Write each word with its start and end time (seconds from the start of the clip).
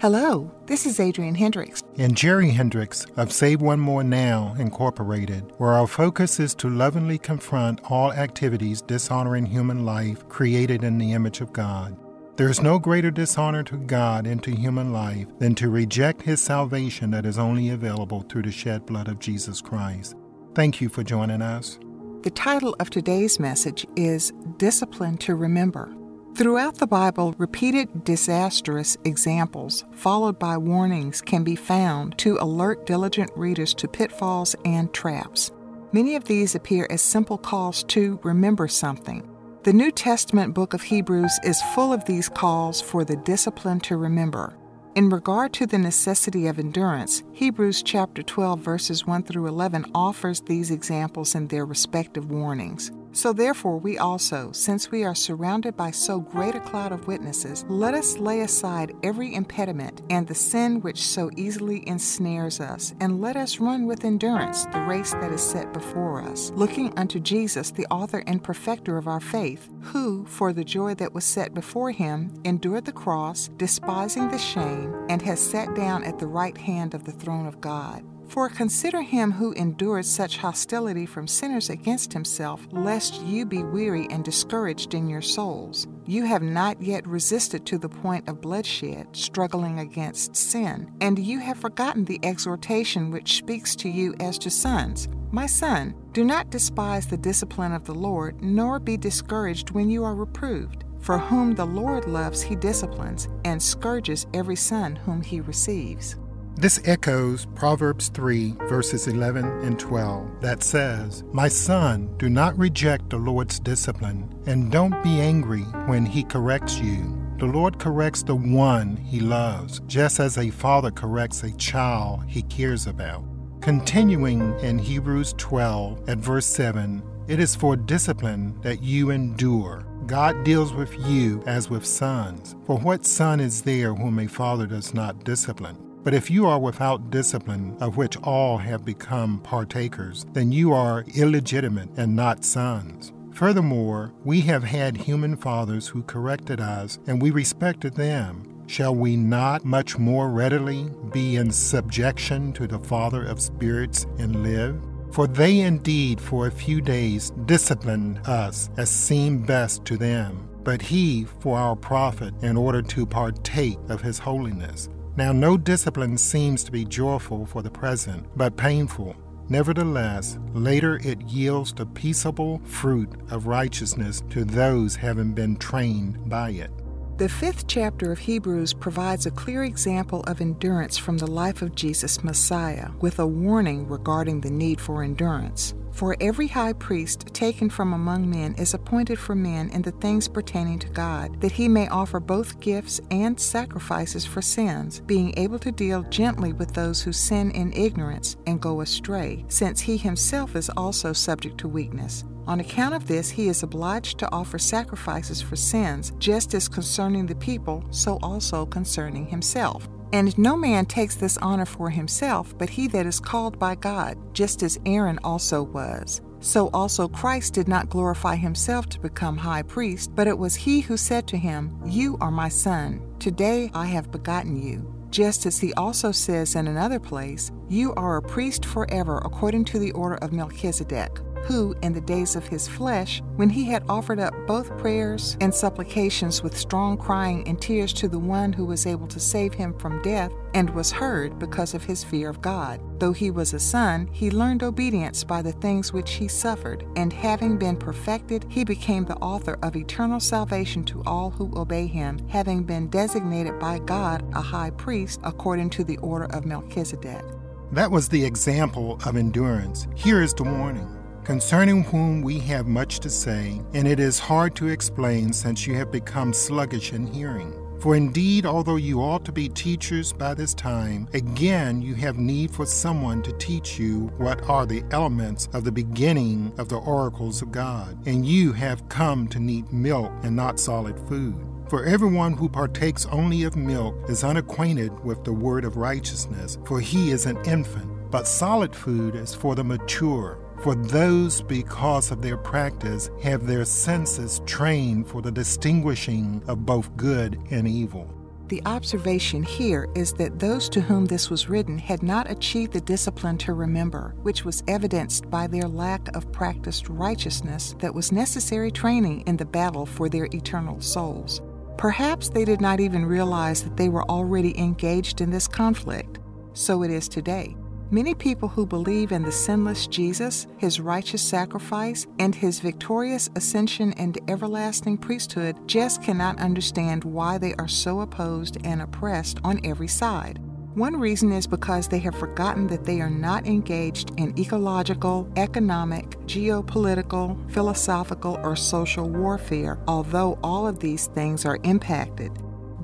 Hello, 0.00 0.50
this 0.66 0.86
is 0.86 0.98
Adrienne 0.98 1.36
Hendricks. 1.36 1.80
And 1.98 2.16
Jerry 2.16 2.50
Hendricks 2.50 3.06
of 3.16 3.32
Save 3.32 3.62
One 3.62 3.78
More 3.78 4.02
Now, 4.02 4.56
Incorporated, 4.58 5.52
where 5.58 5.70
our 5.70 5.86
focus 5.86 6.40
is 6.40 6.52
to 6.56 6.68
lovingly 6.68 7.16
confront 7.16 7.80
all 7.90 8.12
activities 8.12 8.82
dishonoring 8.82 9.46
human 9.46 9.84
life 9.86 10.28
created 10.28 10.82
in 10.82 10.98
the 10.98 11.12
image 11.12 11.40
of 11.40 11.52
God. 11.52 11.96
There 12.36 12.48
is 12.48 12.60
no 12.60 12.80
greater 12.80 13.12
dishonor 13.12 13.62
to 13.62 13.76
God 13.76 14.26
and 14.26 14.42
to 14.42 14.50
human 14.50 14.92
life 14.92 15.28
than 15.38 15.54
to 15.54 15.70
reject 15.70 16.22
His 16.22 16.42
salvation 16.42 17.12
that 17.12 17.24
is 17.24 17.38
only 17.38 17.68
available 17.70 18.22
through 18.22 18.42
the 18.42 18.50
shed 18.50 18.84
blood 18.86 19.06
of 19.06 19.20
Jesus 19.20 19.60
Christ. 19.60 20.16
Thank 20.56 20.80
you 20.80 20.88
for 20.88 21.04
joining 21.04 21.40
us. 21.40 21.78
The 22.22 22.32
title 22.32 22.74
of 22.80 22.90
today's 22.90 23.38
message 23.38 23.86
is 23.94 24.32
Discipline 24.56 25.18
to 25.18 25.36
Remember. 25.36 25.94
Throughout 26.34 26.78
the 26.78 26.88
Bible, 26.88 27.32
repeated 27.38 28.02
disastrous 28.02 28.96
examples, 29.04 29.84
followed 29.92 30.36
by 30.36 30.56
warnings, 30.56 31.20
can 31.20 31.44
be 31.44 31.54
found 31.54 32.18
to 32.18 32.38
alert 32.40 32.86
diligent 32.86 33.30
readers 33.36 33.72
to 33.74 33.86
pitfalls 33.86 34.56
and 34.64 34.92
traps. 34.92 35.52
Many 35.92 36.16
of 36.16 36.24
these 36.24 36.56
appear 36.56 36.88
as 36.90 37.02
simple 37.02 37.38
calls 37.38 37.84
to 37.84 38.18
remember 38.24 38.66
something. 38.66 39.30
The 39.62 39.72
New 39.72 39.92
Testament 39.92 40.54
book 40.54 40.74
of 40.74 40.82
Hebrews 40.82 41.38
is 41.44 41.62
full 41.72 41.92
of 41.92 42.04
these 42.04 42.28
calls 42.28 42.80
for 42.80 43.04
the 43.04 43.16
discipline 43.16 43.78
to 43.82 43.96
remember. 43.96 44.56
In 44.96 45.10
regard 45.10 45.52
to 45.52 45.66
the 45.66 45.78
necessity 45.78 46.48
of 46.48 46.58
endurance, 46.58 47.22
Hebrews 47.32 47.80
chapter 47.84 48.24
12 48.24 48.58
verses 48.58 49.06
1 49.06 49.22
through 49.22 49.46
11 49.46 49.86
offers 49.94 50.40
these 50.40 50.72
examples 50.72 51.36
in 51.36 51.46
their 51.46 51.64
respective 51.64 52.28
warnings. 52.28 52.90
So 53.14 53.32
therefore, 53.32 53.78
we 53.78 53.96
also, 53.96 54.50
since 54.50 54.90
we 54.90 55.04
are 55.04 55.14
surrounded 55.14 55.76
by 55.76 55.92
so 55.92 56.18
great 56.18 56.56
a 56.56 56.60
cloud 56.60 56.90
of 56.90 57.06
witnesses, 57.06 57.64
let 57.68 57.94
us 57.94 58.18
lay 58.18 58.40
aside 58.40 58.92
every 59.04 59.34
impediment 59.34 60.02
and 60.10 60.26
the 60.26 60.34
sin 60.34 60.80
which 60.80 61.00
so 61.00 61.30
easily 61.36 61.88
ensnares 61.88 62.58
us, 62.58 62.92
and 63.00 63.20
let 63.20 63.36
us 63.36 63.60
run 63.60 63.86
with 63.86 64.04
endurance 64.04 64.66
the 64.66 64.80
race 64.80 65.12
that 65.12 65.30
is 65.30 65.40
set 65.40 65.72
before 65.72 66.22
us, 66.22 66.50
looking 66.56 66.92
unto 66.98 67.20
Jesus, 67.20 67.70
the 67.70 67.86
author 67.86 68.24
and 68.26 68.42
perfecter 68.42 68.98
of 68.98 69.06
our 69.06 69.20
faith, 69.20 69.70
who, 69.80 70.26
for 70.26 70.52
the 70.52 70.64
joy 70.64 70.94
that 70.94 71.14
was 71.14 71.24
set 71.24 71.54
before 71.54 71.92
him, 71.92 72.34
endured 72.44 72.84
the 72.84 72.92
cross, 72.92 73.48
despising 73.56 74.28
the 74.28 74.38
shame, 74.38 74.92
and 75.08 75.22
has 75.22 75.38
sat 75.38 75.72
down 75.76 76.02
at 76.02 76.18
the 76.18 76.26
right 76.26 76.58
hand 76.58 76.94
of 76.94 77.04
the 77.04 77.12
throne 77.12 77.46
of 77.46 77.60
God. 77.60 78.04
For 78.28 78.48
consider 78.48 79.02
him 79.02 79.32
who 79.32 79.52
endured 79.52 80.06
such 80.06 80.38
hostility 80.38 81.06
from 81.06 81.28
sinners 81.28 81.70
against 81.70 82.12
himself, 82.12 82.66
lest 82.72 83.22
you 83.22 83.46
be 83.46 83.62
weary 83.62 84.08
and 84.10 84.24
discouraged 84.24 84.94
in 84.94 85.08
your 85.08 85.22
souls. 85.22 85.86
You 86.06 86.24
have 86.24 86.42
not 86.42 86.82
yet 86.82 87.06
resisted 87.06 87.64
to 87.66 87.78
the 87.78 87.88
point 87.88 88.28
of 88.28 88.40
bloodshed, 88.40 89.08
struggling 89.12 89.78
against 89.78 90.36
sin, 90.36 90.90
and 91.00 91.18
you 91.18 91.38
have 91.38 91.58
forgotten 91.58 92.04
the 92.04 92.20
exhortation 92.22 93.10
which 93.10 93.36
speaks 93.36 93.76
to 93.76 93.88
you 93.88 94.14
as 94.20 94.38
to 94.38 94.50
sons. 94.50 95.08
My 95.30 95.46
son, 95.46 95.94
do 96.12 96.24
not 96.24 96.50
despise 96.50 97.06
the 97.06 97.16
discipline 97.16 97.72
of 97.72 97.84
the 97.84 97.94
Lord, 97.94 98.42
nor 98.42 98.78
be 98.78 98.96
discouraged 98.96 99.70
when 99.70 99.90
you 99.90 100.04
are 100.04 100.14
reproved. 100.14 100.84
For 101.00 101.18
whom 101.18 101.54
the 101.54 101.66
Lord 101.66 102.06
loves, 102.06 102.40
he 102.40 102.56
disciplines, 102.56 103.28
and 103.44 103.62
scourges 103.62 104.26
every 104.32 104.56
son 104.56 104.96
whom 104.96 105.20
he 105.22 105.40
receives. 105.40 106.16
This 106.56 106.80
echoes 106.84 107.46
Proverbs 107.56 108.08
3, 108.08 108.54
verses 108.68 109.08
11 109.08 109.44
and 109.44 109.78
12, 109.78 110.40
that 110.40 110.62
says, 110.62 111.24
My 111.32 111.48
son, 111.48 112.16
do 112.16 112.28
not 112.28 112.56
reject 112.56 113.10
the 113.10 113.16
Lord's 113.16 113.58
discipline, 113.58 114.32
and 114.46 114.70
don't 114.70 115.02
be 115.02 115.20
angry 115.20 115.62
when 115.86 116.06
he 116.06 116.22
corrects 116.22 116.78
you. 116.78 117.20
The 117.38 117.46
Lord 117.46 117.80
corrects 117.80 118.22
the 118.22 118.36
one 118.36 118.96
he 118.96 119.18
loves, 119.18 119.80
just 119.88 120.20
as 120.20 120.38
a 120.38 120.50
father 120.50 120.92
corrects 120.92 121.42
a 121.42 121.50
child 121.56 122.24
he 122.28 122.42
cares 122.42 122.86
about. 122.86 123.24
Continuing 123.60 124.56
in 124.60 124.78
Hebrews 124.78 125.34
12 125.36 126.08
at 126.08 126.18
verse 126.18 126.46
7, 126.46 127.02
it 127.26 127.40
is 127.40 127.56
for 127.56 127.74
discipline 127.74 128.60
that 128.60 128.80
you 128.80 129.10
endure. 129.10 129.86
God 130.06 130.44
deals 130.44 130.72
with 130.72 130.94
you 131.08 131.42
as 131.46 131.68
with 131.68 131.84
sons. 131.84 132.54
For 132.64 132.78
what 132.78 133.04
son 133.04 133.40
is 133.40 133.62
there 133.62 133.92
whom 133.92 134.20
a 134.20 134.28
father 134.28 134.66
does 134.66 134.94
not 134.94 135.24
discipline? 135.24 135.83
But 136.04 136.12
if 136.12 136.30
you 136.30 136.46
are 136.46 136.58
without 136.58 137.10
discipline, 137.10 137.78
of 137.80 137.96
which 137.96 138.18
all 138.18 138.58
have 138.58 138.84
become 138.84 139.40
partakers, 139.40 140.26
then 140.34 140.52
you 140.52 140.72
are 140.72 141.04
illegitimate 141.14 141.88
and 141.96 142.14
not 142.14 142.44
sons. 142.44 143.10
Furthermore, 143.32 144.12
we 144.22 144.42
have 144.42 144.62
had 144.62 144.98
human 144.98 145.34
fathers 145.34 145.88
who 145.88 146.02
corrected 146.02 146.60
us, 146.60 146.98
and 147.06 147.22
we 147.22 147.30
respected 147.30 147.94
them. 147.94 148.64
Shall 148.66 148.94
we 148.94 149.16
not 149.16 149.64
much 149.64 149.98
more 149.98 150.28
readily 150.28 150.90
be 151.10 151.36
in 151.36 151.50
subjection 151.50 152.52
to 152.52 152.66
the 152.66 152.78
Father 152.78 153.24
of 153.24 153.40
spirits 153.40 154.04
and 154.18 154.42
live? 154.42 154.80
For 155.10 155.26
they 155.26 155.60
indeed 155.60 156.20
for 156.20 156.46
a 156.46 156.52
few 156.52 156.82
days 156.82 157.30
disciplined 157.46 158.18
us 158.26 158.68
as 158.76 158.90
seemed 158.90 159.46
best 159.46 159.84
to 159.86 159.96
them, 159.96 160.48
but 160.64 160.82
he 160.82 161.24
for 161.40 161.58
our 161.58 161.76
profit 161.76 162.34
in 162.42 162.56
order 162.56 162.82
to 162.82 163.06
partake 163.06 163.78
of 163.88 164.02
his 164.02 164.18
holiness. 164.18 164.88
Now, 165.16 165.30
no 165.30 165.56
discipline 165.56 166.18
seems 166.18 166.64
to 166.64 166.72
be 166.72 166.84
joyful 166.84 167.46
for 167.46 167.62
the 167.62 167.70
present, 167.70 168.26
but 168.36 168.56
painful. 168.56 169.14
Nevertheless, 169.48 170.38
later 170.54 170.98
it 171.04 171.20
yields 171.22 171.72
the 171.72 171.86
peaceable 171.86 172.60
fruit 172.64 173.10
of 173.30 173.46
righteousness 173.46 174.22
to 174.30 174.44
those 174.44 174.96
having 174.96 175.32
been 175.32 175.56
trained 175.56 176.28
by 176.28 176.50
it. 176.50 176.70
The 177.18 177.28
fifth 177.28 177.68
chapter 177.68 178.10
of 178.10 178.18
Hebrews 178.18 178.72
provides 178.72 179.26
a 179.26 179.30
clear 179.30 179.62
example 179.62 180.22
of 180.22 180.40
endurance 180.40 180.98
from 180.98 181.18
the 181.18 181.28
life 181.28 181.62
of 181.62 181.76
Jesus 181.76 182.24
Messiah, 182.24 182.88
with 183.00 183.20
a 183.20 183.26
warning 183.26 183.86
regarding 183.86 184.40
the 184.40 184.50
need 184.50 184.80
for 184.80 185.04
endurance. 185.04 185.74
For 185.94 186.16
every 186.20 186.48
high 186.48 186.72
priest 186.72 187.28
taken 187.32 187.70
from 187.70 187.92
among 187.92 188.28
men 188.28 188.56
is 188.56 188.74
appointed 188.74 189.16
for 189.16 189.36
men 189.36 189.68
in 189.70 189.80
the 189.80 189.92
things 189.92 190.26
pertaining 190.26 190.80
to 190.80 190.88
God, 190.88 191.40
that 191.40 191.52
he 191.52 191.68
may 191.68 191.86
offer 191.86 192.18
both 192.18 192.58
gifts 192.58 193.00
and 193.12 193.38
sacrifices 193.38 194.26
for 194.26 194.42
sins, 194.42 195.00
being 195.06 195.32
able 195.36 195.60
to 195.60 195.70
deal 195.70 196.02
gently 196.02 196.52
with 196.52 196.74
those 196.74 197.00
who 197.00 197.12
sin 197.12 197.52
in 197.52 197.72
ignorance 197.72 198.36
and 198.48 198.60
go 198.60 198.80
astray, 198.80 199.44
since 199.46 199.80
he 199.80 199.96
himself 199.96 200.56
is 200.56 200.68
also 200.76 201.12
subject 201.12 201.58
to 201.58 201.68
weakness. 201.68 202.24
On 202.48 202.58
account 202.58 202.96
of 202.96 203.06
this, 203.06 203.30
he 203.30 203.46
is 203.46 203.62
obliged 203.62 204.18
to 204.18 204.32
offer 204.32 204.58
sacrifices 204.58 205.40
for 205.40 205.54
sins, 205.54 206.12
just 206.18 206.54
as 206.54 206.68
concerning 206.68 207.24
the 207.24 207.36
people, 207.36 207.84
so 207.90 208.18
also 208.20 208.66
concerning 208.66 209.26
himself. 209.26 209.88
And 210.14 210.38
no 210.38 210.56
man 210.56 210.86
takes 210.86 211.16
this 211.16 211.36
honor 211.38 211.66
for 211.66 211.90
himself, 211.90 212.56
but 212.56 212.70
he 212.70 212.86
that 212.86 213.04
is 213.04 213.18
called 213.18 213.58
by 213.58 213.74
God, 213.74 214.16
just 214.32 214.62
as 214.62 214.78
Aaron 214.86 215.18
also 215.24 215.64
was. 215.64 216.22
So 216.38 216.70
also 216.72 217.08
Christ 217.08 217.54
did 217.54 217.66
not 217.66 217.90
glorify 217.90 218.36
himself 218.36 218.88
to 218.90 219.00
become 219.00 219.36
high 219.36 219.62
priest, 219.62 220.14
but 220.14 220.28
it 220.28 220.38
was 220.38 220.54
he 220.54 220.82
who 220.82 220.96
said 220.96 221.26
to 221.26 221.36
him, 221.36 221.76
You 221.84 222.16
are 222.20 222.30
my 222.30 222.48
son, 222.48 223.04
today 223.18 223.72
I 223.74 223.86
have 223.86 224.12
begotten 224.12 224.56
you. 224.56 224.88
Just 225.10 225.46
as 225.46 225.58
he 225.58 225.74
also 225.74 226.12
says 226.12 226.54
in 226.54 226.68
another 226.68 227.00
place, 227.00 227.50
You 227.68 227.92
are 227.94 228.18
a 228.18 228.22
priest 228.22 228.64
forever 228.64 229.18
according 229.24 229.64
to 229.64 229.80
the 229.80 229.90
order 229.92 230.18
of 230.18 230.32
Melchizedek 230.32 231.18
who, 231.46 231.74
in 231.82 231.92
the 231.92 232.00
days 232.00 232.36
of 232.36 232.46
his 232.46 232.66
flesh, 232.66 233.22
when 233.36 233.50
he 233.50 233.64
had 233.64 233.84
offered 233.88 234.18
up 234.18 234.34
both 234.46 234.76
prayers 234.78 235.36
and 235.40 235.54
supplications 235.54 236.42
with 236.42 236.56
strong 236.56 236.96
crying 236.96 237.46
and 237.46 237.60
tears 237.60 237.92
to 237.92 238.08
the 238.08 238.18
one 238.18 238.52
who 238.52 238.64
was 238.64 238.86
able 238.86 239.06
to 239.06 239.20
save 239.20 239.54
him 239.54 239.76
from 239.78 240.02
death, 240.02 240.32
and 240.54 240.70
was 240.70 240.92
heard 240.92 241.38
because 241.38 241.74
of 241.74 241.84
his 241.84 242.04
fear 242.04 242.28
of 242.28 242.40
God. 242.40 242.80
Though 243.00 243.12
he 243.12 243.30
was 243.30 243.52
a 243.52 243.60
son, 243.60 244.08
he 244.12 244.30
learned 244.30 244.62
obedience 244.62 245.24
by 245.24 245.42
the 245.42 245.52
things 245.52 245.92
which 245.92 246.12
he 246.12 246.28
suffered, 246.28 246.86
and 246.96 247.12
having 247.12 247.58
been 247.58 247.76
perfected, 247.76 248.46
he 248.48 248.64
became 248.64 249.04
the 249.04 249.16
author 249.16 249.58
of 249.62 249.76
eternal 249.76 250.20
salvation 250.20 250.84
to 250.84 251.02
all 251.04 251.30
who 251.30 251.52
obey 251.56 251.86
him, 251.86 252.18
having 252.28 252.62
been 252.62 252.88
designated 252.88 253.58
by 253.58 253.78
God 253.80 254.24
a 254.34 254.40
high 254.40 254.70
priest 254.70 255.20
according 255.24 255.70
to 255.70 255.84
the 255.84 255.98
order 255.98 256.26
of 256.26 256.46
Melchizedek. 256.46 257.24
That 257.72 257.90
was 257.90 258.08
the 258.08 258.24
example 258.24 259.00
of 259.04 259.16
endurance. 259.16 259.88
Here 259.96 260.22
is 260.22 260.32
the 260.32 260.44
warning 260.44 261.03
concerning 261.24 261.82
whom 261.84 262.20
we 262.20 262.38
have 262.38 262.66
much 262.66 263.00
to 263.00 263.08
say, 263.08 263.60
and 263.72 263.88
it 263.88 263.98
is 263.98 264.18
hard 264.18 264.54
to 264.56 264.68
explain 264.68 265.32
since 265.32 265.66
you 265.66 265.74
have 265.74 265.90
become 265.90 266.32
sluggish 266.32 266.92
in 266.92 267.06
hearing. 267.06 267.58
For 267.80 267.96
indeed, 267.96 268.46
although 268.46 268.76
you 268.76 269.00
ought 269.00 269.24
to 269.26 269.32
be 269.32 269.48
teachers 269.48 270.12
by 270.12 270.34
this 270.34 270.54
time, 270.54 271.08
again 271.12 271.82
you 271.82 271.94
have 271.96 272.16
need 272.16 272.50
for 272.50 272.66
someone 272.66 273.22
to 273.22 273.32
teach 273.32 273.78
you 273.78 274.06
what 274.18 274.42
are 274.48 274.64
the 274.64 274.82
elements 274.90 275.48
of 275.52 275.64
the 275.64 275.72
beginning 275.72 276.52
of 276.58 276.68
the 276.68 276.76
oracles 276.76 277.42
of 277.42 277.52
God, 277.52 278.06
and 278.06 278.26
you 278.26 278.52
have 278.52 278.88
come 278.88 279.26
to 279.28 279.40
need 279.40 279.72
milk 279.72 280.12
and 280.22 280.36
not 280.36 280.60
solid 280.60 280.98
food. 281.08 281.34
For 281.68 281.84
everyone 281.84 282.34
who 282.34 282.48
partakes 282.48 283.06
only 283.06 283.44
of 283.44 283.56
milk 283.56 283.96
is 284.08 284.24
unacquainted 284.24 284.92
with 285.02 285.24
the 285.24 285.32
word 285.32 285.64
of 285.64 285.76
righteousness, 285.76 286.58
for 286.66 286.80
he 286.80 287.10
is 287.10 287.26
an 287.26 287.38
infant. 287.44 287.90
But 288.10 288.28
solid 288.28 288.76
food 288.76 289.16
is 289.16 289.34
for 289.34 289.54
the 289.54 289.64
mature 289.64 290.38
for 290.64 290.74
those, 290.74 291.42
because 291.42 292.10
of 292.10 292.22
their 292.22 292.38
practice, 292.38 293.10
have 293.22 293.46
their 293.46 293.66
senses 293.66 294.40
trained 294.46 295.06
for 295.06 295.20
the 295.20 295.30
distinguishing 295.30 296.42
of 296.48 296.64
both 296.64 296.96
good 296.96 297.38
and 297.50 297.68
evil. 297.68 298.10
The 298.48 298.62
observation 298.64 299.42
here 299.42 299.90
is 299.94 300.14
that 300.14 300.38
those 300.38 300.70
to 300.70 300.80
whom 300.80 301.04
this 301.04 301.28
was 301.28 301.50
written 301.50 301.76
had 301.76 302.02
not 302.02 302.30
achieved 302.30 302.72
the 302.72 302.80
discipline 302.80 303.36
to 303.38 303.52
remember, 303.52 304.14
which 304.22 304.46
was 304.46 304.62
evidenced 304.66 305.28
by 305.28 305.46
their 305.46 305.68
lack 305.68 306.08
of 306.16 306.32
practiced 306.32 306.88
righteousness 306.88 307.74
that 307.80 307.94
was 307.94 308.10
necessary 308.10 308.70
training 308.70 309.20
in 309.26 309.36
the 309.36 309.44
battle 309.44 309.84
for 309.84 310.08
their 310.08 310.28
eternal 310.32 310.80
souls. 310.80 311.42
Perhaps 311.76 312.30
they 312.30 312.46
did 312.46 312.62
not 312.62 312.80
even 312.80 313.04
realize 313.04 313.62
that 313.64 313.76
they 313.76 313.90
were 313.90 314.10
already 314.10 314.58
engaged 314.58 315.20
in 315.20 315.30
this 315.30 315.46
conflict. 315.46 316.20
So 316.54 316.82
it 316.84 316.90
is 316.90 317.06
today. 317.06 317.54
Many 317.94 318.12
people 318.12 318.48
who 318.48 318.66
believe 318.66 319.12
in 319.12 319.22
the 319.22 319.30
sinless 319.30 319.86
Jesus, 319.86 320.48
his 320.56 320.80
righteous 320.80 321.22
sacrifice, 321.22 322.08
and 322.18 322.34
his 322.34 322.58
victorious 322.58 323.30
ascension 323.36 323.92
and 323.92 324.18
everlasting 324.28 324.98
priesthood 324.98 325.56
just 325.68 326.02
cannot 326.02 326.40
understand 326.40 327.04
why 327.04 327.38
they 327.38 327.54
are 327.54 327.68
so 327.68 328.00
opposed 328.00 328.58
and 328.64 328.82
oppressed 328.82 329.38
on 329.44 329.60
every 329.62 329.86
side. 329.86 330.40
One 330.74 330.98
reason 330.98 331.30
is 331.30 331.46
because 331.46 331.86
they 331.86 332.00
have 332.00 332.18
forgotten 332.18 332.66
that 332.66 332.84
they 332.84 333.00
are 333.00 333.08
not 333.08 333.46
engaged 333.46 334.10
in 334.16 334.36
ecological, 334.36 335.30
economic, 335.36 336.18
geopolitical, 336.26 337.48
philosophical, 337.52 338.40
or 338.42 338.56
social 338.56 339.08
warfare, 339.08 339.78
although 339.86 340.36
all 340.42 340.66
of 340.66 340.80
these 340.80 341.06
things 341.06 341.44
are 341.44 341.60
impacted. 341.62 342.32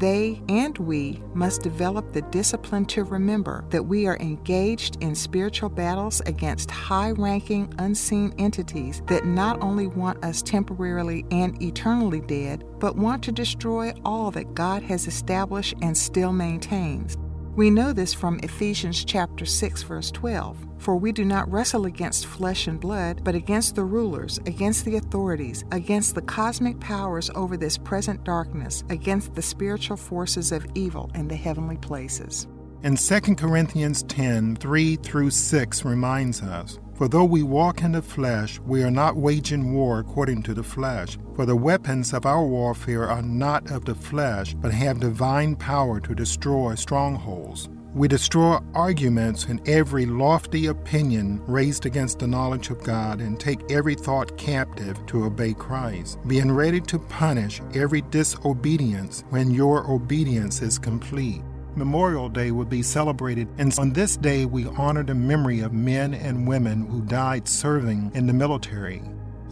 They 0.01 0.41
and 0.49 0.79
we 0.79 1.23
must 1.35 1.61
develop 1.61 2.15
the 2.15 2.23
discipline 2.23 2.87
to 2.87 3.05
remember 3.05 3.67
that 3.69 3.83
we 3.83 4.07
are 4.07 4.17
engaged 4.17 4.97
in 5.03 5.15
spiritual 5.15 5.69
battles 5.69 6.23
against 6.25 6.71
high 6.71 7.11
ranking, 7.11 7.75
unseen 7.77 8.35
entities 8.39 9.03
that 9.09 9.27
not 9.27 9.63
only 9.63 9.89
want 9.89 10.25
us 10.25 10.41
temporarily 10.41 11.27
and 11.31 11.63
eternally 11.63 12.23
dead, 12.23 12.65
but 12.79 12.97
want 12.97 13.23
to 13.25 13.33
destroy 13.33 13.93
all 14.03 14.31
that 14.31 14.55
God 14.55 14.83
has 14.85 15.07
established 15.07 15.75
and 15.83 15.95
still 15.95 16.33
maintains. 16.33 17.19
We 17.61 17.69
know 17.69 17.93
this 17.93 18.15
from 18.15 18.41
Ephesians 18.43 19.05
chapter 19.05 19.45
6 19.45 19.83
verse 19.83 20.11
12. 20.13 20.67
For 20.79 20.97
we 20.97 21.13
do 21.13 21.27
not 21.27 21.53
wrestle 21.53 21.85
against 21.85 22.25
flesh 22.25 22.67
and 22.67 22.81
blood, 22.81 23.23
but 23.23 23.35
against 23.35 23.75
the 23.75 23.85
rulers, 23.85 24.39
against 24.47 24.87
the 24.87 24.97
authorities, 24.97 25.63
against 25.71 26.15
the 26.15 26.23
cosmic 26.23 26.81
powers 26.81 27.31
over 27.35 27.59
this 27.59 27.77
present 27.77 28.25
darkness, 28.25 28.83
against 28.89 29.35
the 29.35 29.43
spiritual 29.43 29.99
forces 29.99 30.53
of 30.53 30.65
evil 30.75 31.11
in 31.15 31.29
the 31.29 31.37
heavenly 31.37 31.77
places. 31.77 32.49
And 32.83 32.97
2 32.97 33.35
Corinthians 33.35 34.05
10 34.05 34.57
3 34.57 34.97
through 34.97 35.29
6 35.29 35.85
reminds 35.85 36.41
us 36.41 36.79
For 37.01 37.09
though 37.09 37.25
we 37.25 37.43
walk 37.43 37.81
in 37.81 37.93
the 37.93 38.03
flesh, 38.03 38.61
we 38.67 38.83
are 38.83 38.91
not 38.91 39.17
waging 39.17 39.73
war 39.73 40.01
according 40.01 40.43
to 40.43 40.53
the 40.53 40.63
flesh. 40.63 41.17
For 41.35 41.47
the 41.47 41.57
weapons 41.57 42.13
of 42.13 42.27
our 42.27 42.45
warfare 42.45 43.09
are 43.09 43.23
not 43.23 43.71
of 43.71 43.87
the 43.87 43.95
flesh, 43.95 44.53
but 44.53 44.71
have 44.75 45.01
divine 45.01 45.57
power 45.57 45.99
to 45.99 46.15
destroy 46.15 46.75
strongholds. 46.75 47.71
We 47.95 48.07
destroy 48.07 48.59
arguments 48.75 49.47
and 49.47 49.67
every 49.67 50.05
lofty 50.05 50.67
opinion 50.67 51.43
raised 51.47 51.87
against 51.87 52.19
the 52.19 52.27
knowledge 52.27 52.69
of 52.69 52.85
God 52.85 53.23
and 53.23 53.41
take 53.41 53.73
every 53.73 53.95
thought 53.95 54.37
captive 54.37 54.99
to 55.07 55.25
obey 55.25 55.55
Christ, 55.55 56.19
being 56.27 56.53
ready 56.53 56.83
to 56.83 56.99
punish 56.99 57.63
every 57.75 58.03
disobedience 58.03 59.25
when 59.31 59.51
your 59.51 59.91
obedience 59.91 60.61
is 60.61 60.79
complete. 60.79 61.41
Memorial 61.77 62.29
Day 62.29 62.51
will 62.51 62.65
be 62.65 62.83
celebrated, 62.83 63.49
and 63.59 63.77
on 63.79 63.93
this 63.93 64.17
day 64.17 64.45
we 64.45 64.67
honor 64.67 65.03
the 65.03 65.15
memory 65.15 65.61
of 65.61 65.73
men 65.73 66.15
and 66.15 66.47
women 66.47 66.87
who 66.87 67.03
died 67.03 67.47
serving 67.49 68.11
in 68.15 68.27
the 68.27 68.33
military. 68.33 69.03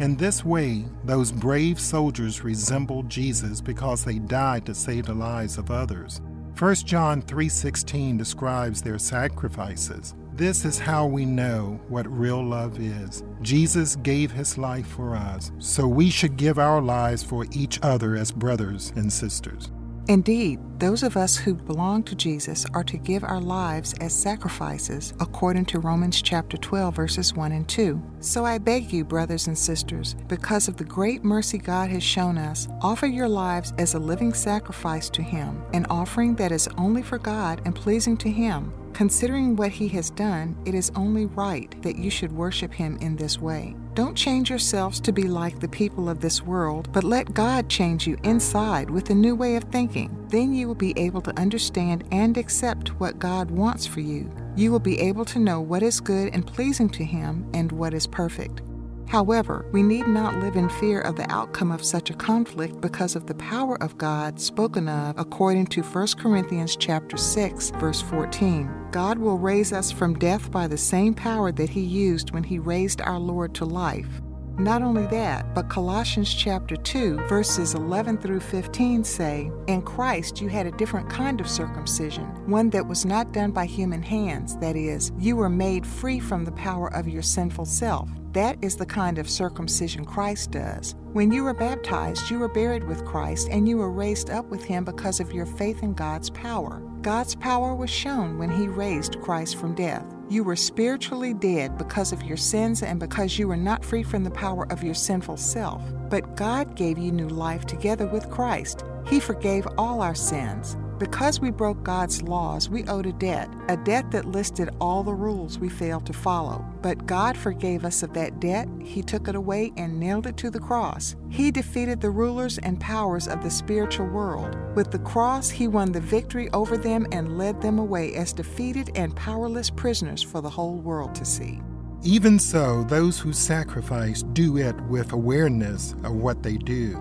In 0.00 0.16
this 0.16 0.44
way, 0.44 0.84
those 1.04 1.32
brave 1.32 1.80
soldiers 1.80 2.44
resemble 2.44 3.02
Jesus 3.04 3.60
because 3.60 4.04
they 4.04 4.18
died 4.18 4.66
to 4.66 4.74
save 4.74 5.06
the 5.06 5.14
lives 5.14 5.58
of 5.58 5.70
others. 5.70 6.20
1 6.56 6.86
John 6.86 7.22
3:16 7.22 8.16
describes 8.16 8.82
their 8.82 8.98
sacrifices. 8.98 10.14
This 10.34 10.64
is 10.64 10.78
how 10.78 11.06
we 11.06 11.24
know 11.24 11.80
what 11.88 12.06
real 12.06 12.44
love 12.44 12.78
is. 12.78 13.24
Jesus 13.42 13.96
gave 13.96 14.30
his 14.30 14.56
life 14.56 14.86
for 14.86 15.16
us, 15.16 15.50
so 15.58 15.88
we 15.88 16.10
should 16.10 16.36
give 16.36 16.60
our 16.60 16.80
lives 16.80 17.24
for 17.24 17.44
each 17.50 17.80
other 17.82 18.14
as 18.14 18.30
brothers 18.30 18.92
and 18.94 19.12
sisters. 19.12 19.72
Indeed, 20.08 20.58
those 20.78 21.02
of 21.02 21.18
us 21.18 21.36
who 21.36 21.52
belong 21.52 22.02
to 22.04 22.14
Jesus 22.14 22.64
are 22.72 22.82
to 22.82 22.96
give 22.96 23.22
our 23.24 23.40
lives 23.40 23.92
as 24.00 24.14
sacrifices 24.14 25.12
according 25.20 25.66
to 25.66 25.80
Romans 25.80 26.22
chapter 26.22 26.56
12 26.56 26.96
verses 26.96 27.34
1 27.34 27.52
and 27.52 27.68
2. 27.68 28.02
So 28.20 28.46
I 28.46 28.56
beg 28.56 28.90
you, 28.90 29.04
brothers 29.04 29.48
and 29.48 29.58
sisters, 29.58 30.16
because 30.26 30.66
of 30.66 30.78
the 30.78 30.84
great 30.84 31.24
mercy 31.24 31.58
God 31.58 31.90
has 31.90 32.02
shown 32.02 32.38
us, 32.38 32.68
offer 32.80 33.06
your 33.06 33.28
lives 33.28 33.74
as 33.76 33.92
a 33.92 33.98
living 33.98 34.32
sacrifice 34.32 35.10
to 35.10 35.20
him, 35.20 35.62
an 35.74 35.84
offering 35.90 36.34
that 36.36 36.52
is 36.52 36.70
only 36.78 37.02
for 37.02 37.18
God 37.18 37.60
and 37.66 37.76
pleasing 37.76 38.16
to 38.16 38.30
him. 38.30 38.72
Considering 38.94 39.56
what 39.56 39.70
he 39.70 39.88
has 39.88 40.08
done, 40.08 40.56
it 40.64 40.74
is 40.74 40.90
only 40.96 41.26
right 41.26 41.80
that 41.82 41.96
you 41.96 42.10
should 42.10 42.32
worship 42.32 42.72
him 42.72 42.96
in 43.02 43.14
this 43.14 43.38
way. 43.38 43.76
Don't 43.98 44.14
change 44.14 44.48
yourselves 44.48 45.00
to 45.00 45.10
be 45.10 45.24
like 45.24 45.58
the 45.58 45.66
people 45.66 46.08
of 46.08 46.20
this 46.20 46.40
world, 46.40 46.88
but 46.92 47.02
let 47.02 47.34
God 47.34 47.68
change 47.68 48.06
you 48.06 48.16
inside 48.22 48.88
with 48.88 49.10
a 49.10 49.14
new 49.16 49.34
way 49.34 49.56
of 49.56 49.64
thinking. 49.64 50.24
Then 50.28 50.54
you 50.54 50.68
will 50.68 50.76
be 50.76 50.96
able 50.96 51.20
to 51.22 51.36
understand 51.36 52.04
and 52.12 52.38
accept 52.38 52.90
what 53.00 53.18
God 53.18 53.50
wants 53.50 53.88
for 53.88 53.98
you. 53.98 54.30
You 54.54 54.70
will 54.70 54.78
be 54.78 55.00
able 55.00 55.24
to 55.24 55.40
know 55.40 55.60
what 55.60 55.82
is 55.82 55.98
good 55.98 56.32
and 56.32 56.46
pleasing 56.46 56.88
to 56.90 57.04
Him 57.04 57.44
and 57.54 57.72
what 57.72 57.92
is 57.92 58.06
perfect. 58.06 58.62
However, 59.08 59.64
we 59.72 59.82
need 59.82 60.06
not 60.06 60.36
live 60.36 60.54
in 60.54 60.68
fear 60.68 61.00
of 61.00 61.16
the 61.16 61.30
outcome 61.32 61.72
of 61.72 61.82
such 61.82 62.10
a 62.10 62.14
conflict 62.14 62.80
because 62.82 63.16
of 63.16 63.26
the 63.26 63.34
power 63.36 63.82
of 63.82 63.96
God 63.96 64.38
spoken 64.38 64.86
of 64.86 65.18
according 65.18 65.68
to 65.68 65.82
1 65.82 66.06
Corinthians 66.18 66.76
chapter 66.76 67.16
6 67.16 67.70
verse 67.70 68.02
14. 68.02 68.70
God 68.90 69.18
will 69.18 69.38
raise 69.38 69.72
us 69.72 69.90
from 69.90 70.18
death 70.18 70.50
by 70.50 70.66
the 70.66 70.76
same 70.76 71.14
power 71.14 71.50
that 71.52 71.70
he 71.70 71.80
used 71.80 72.32
when 72.32 72.44
he 72.44 72.58
raised 72.58 73.00
our 73.00 73.18
Lord 73.18 73.54
to 73.54 73.64
life. 73.64 74.20
Not 74.58 74.82
only 74.82 75.06
that, 75.06 75.54
but 75.54 75.68
Colossians 75.68 76.34
chapter 76.34 76.74
2, 76.74 77.28
verses 77.28 77.74
11 77.74 78.18
through 78.18 78.40
15 78.40 79.04
say, 79.04 79.52
In 79.68 79.82
Christ 79.82 80.40
you 80.40 80.48
had 80.48 80.66
a 80.66 80.72
different 80.72 81.08
kind 81.08 81.40
of 81.40 81.48
circumcision, 81.48 82.24
one 82.50 82.68
that 82.70 82.84
was 82.84 83.04
not 83.04 83.32
done 83.32 83.52
by 83.52 83.66
human 83.66 84.02
hands, 84.02 84.56
that 84.56 84.74
is, 84.74 85.12
you 85.16 85.36
were 85.36 85.48
made 85.48 85.86
free 85.86 86.18
from 86.18 86.44
the 86.44 86.50
power 86.52 86.92
of 86.92 87.06
your 87.06 87.22
sinful 87.22 87.66
self. 87.66 88.08
That 88.32 88.58
is 88.60 88.74
the 88.74 88.84
kind 88.84 89.18
of 89.18 89.30
circumcision 89.30 90.04
Christ 90.04 90.50
does. 90.50 90.96
When 91.12 91.30
you 91.30 91.44
were 91.44 91.54
baptized, 91.54 92.28
you 92.28 92.40
were 92.40 92.48
buried 92.48 92.82
with 92.82 93.04
Christ 93.04 93.48
and 93.52 93.68
you 93.68 93.76
were 93.76 93.92
raised 93.92 94.28
up 94.28 94.46
with 94.46 94.64
him 94.64 94.84
because 94.84 95.20
of 95.20 95.32
your 95.32 95.46
faith 95.46 95.84
in 95.84 95.94
God's 95.94 96.30
power. 96.30 96.82
God's 97.00 97.36
power 97.36 97.76
was 97.76 97.90
shown 97.90 98.38
when 98.38 98.50
he 98.50 98.66
raised 98.66 99.20
Christ 99.20 99.56
from 99.56 99.76
death. 99.76 100.17
You 100.30 100.44
were 100.44 100.56
spiritually 100.56 101.32
dead 101.32 101.78
because 101.78 102.12
of 102.12 102.22
your 102.22 102.36
sins 102.36 102.82
and 102.82 103.00
because 103.00 103.38
you 103.38 103.48
were 103.48 103.56
not 103.56 103.82
free 103.82 104.02
from 104.02 104.24
the 104.24 104.30
power 104.30 104.70
of 104.70 104.82
your 104.82 104.92
sinful 104.92 105.38
self. 105.38 105.82
But 106.10 106.36
God 106.36 106.76
gave 106.76 106.98
you 106.98 107.10
new 107.10 107.28
life 107.28 107.64
together 107.64 108.06
with 108.06 108.28
Christ. 108.28 108.84
He 109.06 109.20
forgave 109.20 109.66
all 109.78 110.02
our 110.02 110.14
sins. 110.14 110.76
Because 110.98 111.40
we 111.40 111.50
broke 111.50 111.84
God's 111.84 112.22
laws, 112.22 112.68
we 112.68 112.84
owed 112.86 113.06
a 113.06 113.12
debt, 113.12 113.48
a 113.68 113.76
debt 113.76 114.10
that 114.10 114.24
listed 114.24 114.70
all 114.80 115.04
the 115.04 115.14
rules 115.14 115.58
we 115.58 115.68
failed 115.68 116.04
to 116.06 116.12
follow. 116.12 116.64
But 116.82 117.06
God 117.06 117.36
forgave 117.36 117.84
us 117.84 118.02
of 118.02 118.14
that 118.14 118.40
debt. 118.40 118.68
He 118.82 119.02
took 119.02 119.28
it 119.28 119.36
away 119.36 119.72
and 119.76 120.00
nailed 120.00 120.26
it 120.26 120.36
to 120.38 120.50
the 120.50 120.58
cross. 120.58 121.14
He 121.28 121.52
defeated 121.52 122.00
the 122.00 122.10
rulers 122.10 122.58
and 122.58 122.80
powers 122.80 123.28
of 123.28 123.44
the 123.44 123.50
spiritual 123.50 124.06
world. 124.06 124.56
With 124.74 124.90
the 124.90 124.98
cross, 124.98 125.48
He 125.50 125.68
won 125.68 125.92
the 125.92 126.00
victory 126.00 126.50
over 126.52 126.76
them 126.76 127.06
and 127.12 127.38
led 127.38 127.62
them 127.62 127.78
away 127.78 128.14
as 128.14 128.32
defeated 128.32 128.90
and 128.96 129.14
powerless 129.14 129.70
prisoners 129.70 130.22
for 130.22 130.40
the 130.40 130.50
whole 130.50 130.76
world 130.76 131.14
to 131.14 131.24
see. 131.24 131.60
Even 132.02 132.38
so, 132.38 132.84
those 132.84 133.18
who 133.18 133.32
sacrifice 133.32 134.22
do 134.32 134.56
it 134.56 134.80
with 134.82 135.12
awareness 135.12 135.94
of 136.04 136.12
what 136.12 136.42
they 136.42 136.56
do. 136.56 136.96